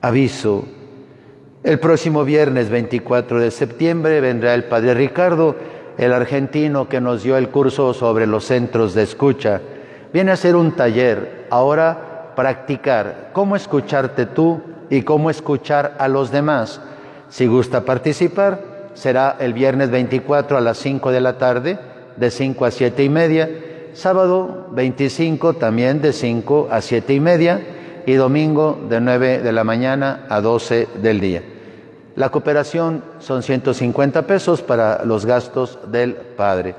Aviso 0.00 0.79
El 1.62 1.78
próximo 1.78 2.24
viernes 2.24 2.70
24 2.70 3.38
de 3.38 3.50
septiembre 3.50 4.22
vendrá 4.22 4.54
el 4.54 4.64
Padre 4.64 4.94
Ricardo, 4.94 5.56
el 5.98 6.14
argentino 6.14 6.88
que 6.88 7.02
nos 7.02 7.22
dio 7.22 7.36
el 7.36 7.50
curso 7.50 7.92
sobre 7.92 8.26
los 8.26 8.46
centros 8.46 8.94
de 8.94 9.02
escucha. 9.02 9.60
Viene 10.10 10.30
a 10.30 10.34
hacer 10.34 10.56
un 10.56 10.72
taller, 10.72 11.46
ahora 11.50 12.32
practicar 12.34 13.28
cómo 13.34 13.56
escucharte 13.56 14.24
tú 14.24 14.62
y 14.88 15.02
cómo 15.02 15.28
escuchar 15.28 15.96
a 15.98 16.08
los 16.08 16.30
demás. 16.30 16.80
Si 17.28 17.46
gusta 17.46 17.84
participar, 17.84 18.90
será 18.94 19.36
el 19.38 19.52
viernes 19.52 19.90
24 19.90 20.56
a 20.56 20.62
las 20.62 20.78
5 20.78 21.12
de 21.12 21.20
la 21.20 21.36
tarde, 21.36 21.78
de 22.16 22.30
5 22.30 22.64
a 22.64 22.70
7 22.70 23.04
y 23.04 23.08
media, 23.10 23.50
sábado 23.92 24.68
25 24.72 25.52
también 25.54 26.00
de 26.00 26.14
5 26.14 26.68
a 26.70 26.80
7 26.80 27.12
y 27.12 27.20
media 27.20 27.60
y 28.06 28.14
domingo 28.14 28.80
de 28.88 28.98
9 28.98 29.40
de 29.40 29.52
la 29.52 29.62
mañana 29.62 30.24
a 30.30 30.40
12 30.40 30.88
del 31.02 31.20
día. 31.20 31.42
La 32.16 32.30
cooperación 32.30 33.04
son 33.18 33.42
150 33.42 34.26
pesos 34.26 34.62
para 34.62 35.04
los 35.04 35.26
gastos 35.26 35.78
del 35.90 36.14
padre. 36.14 36.74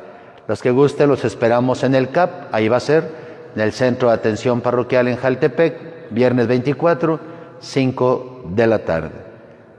Los 0.47 0.61
que 0.61 0.71
gusten 0.71 1.09
los 1.09 1.23
esperamos 1.23 1.83
en 1.83 1.95
el 1.95 2.09
CAP, 2.09 2.53
ahí 2.53 2.67
va 2.67 2.77
a 2.77 2.81
ser, 2.81 3.09
en 3.55 3.61
el 3.61 3.71
Centro 3.71 4.09
de 4.09 4.15
Atención 4.15 4.61
Parroquial 4.61 5.07
en 5.07 5.17
Jaltepec, 5.17 6.09
viernes 6.11 6.47
24, 6.47 7.19
5 7.59 8.43
de 8.49 8.67
la 8.67 8.79
tarde. 8.79 9.11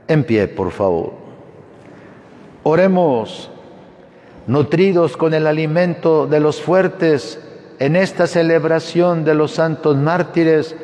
En 0.09 0.25
pie, 0.25 0.49
por 0.49 0.71
favor. 0.71 1.13
Oremos, 2.63 3.51
nutridos 4.47 5.17
con 5.17 5.35
el 5.35 5.47
alimento 5.47 6.27
de 6.27 6.41
los 6.41 6.61
fuertes, 6.61 7.39
en 7.79 7.97
esta 7.97 8.27
celebración 8.27 9.25
de 9.25 9.35
los 9.35 9.53
santos 9.53 9.97
mártires, 9.97 10.77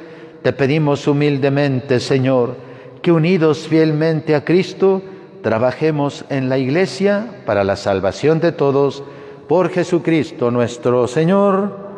te 0.42 0.52
pedimos 0.52 1.06
humildemente, 1.06 2.00
Señor, 2.00 2.67
que 3.02 3.12
unidos 3.12 3.66
fielmente 3.68 4.34
a 4.34 4.44
Cristo, 4.44 5.02
trabajemos 5.42 6.24
en 6.28 6.48
la 6.48 6.58
Iglesia 6.58 7.42
para 7.46 7.64
la 7.64 7.76
salvación 7.76 8.40
de 8.40 8.52
todos, 8.52 9.02
por 9.48 9.70
Jesucristo 9.70 10.50
nuestro 10.50 11.06
Señor. 11.06 11.88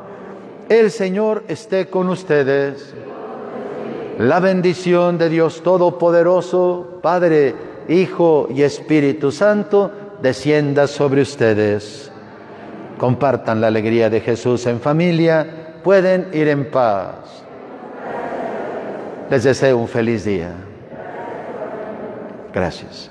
El 0.69 0.91
Señor 0.91 1.45
esté 1.49 1.87
con 1.87 2.09
ustedes. 2.09 2.95
La 4.19 4.39
bendición 4.39 5.19
de 5.19 5.29
Dios 5.29 5.63
Todopoderoso, 5.63 7.01
Padre, 7.03 7.55
Hijo 7.89 8.49
y 8.55 8.63
Espíritu 8.63 9.33
Santo, 9.33 9.91
descienda 10.23 10.87
sobre 10.87 11.23
ustedes. 11.23 12.13
Compartan 12.99 13.61
la 13.61 13.69
alegría 13.69 14.11
de 14.11 14.21
Jesús 14.21 14.67
en 14.67 14.81
familia, 14.81 15.81
pueden 15.83 16.29
ir 16.35 16.49
en 16.49 16.71
paz. 16.71 17.43
Les 19.31 19.43
deseo 19.43 19.79
un 19.79 19.89
feliz 19.89 20.25
día. 20.25 20.70
Gracias. 22.53 23.11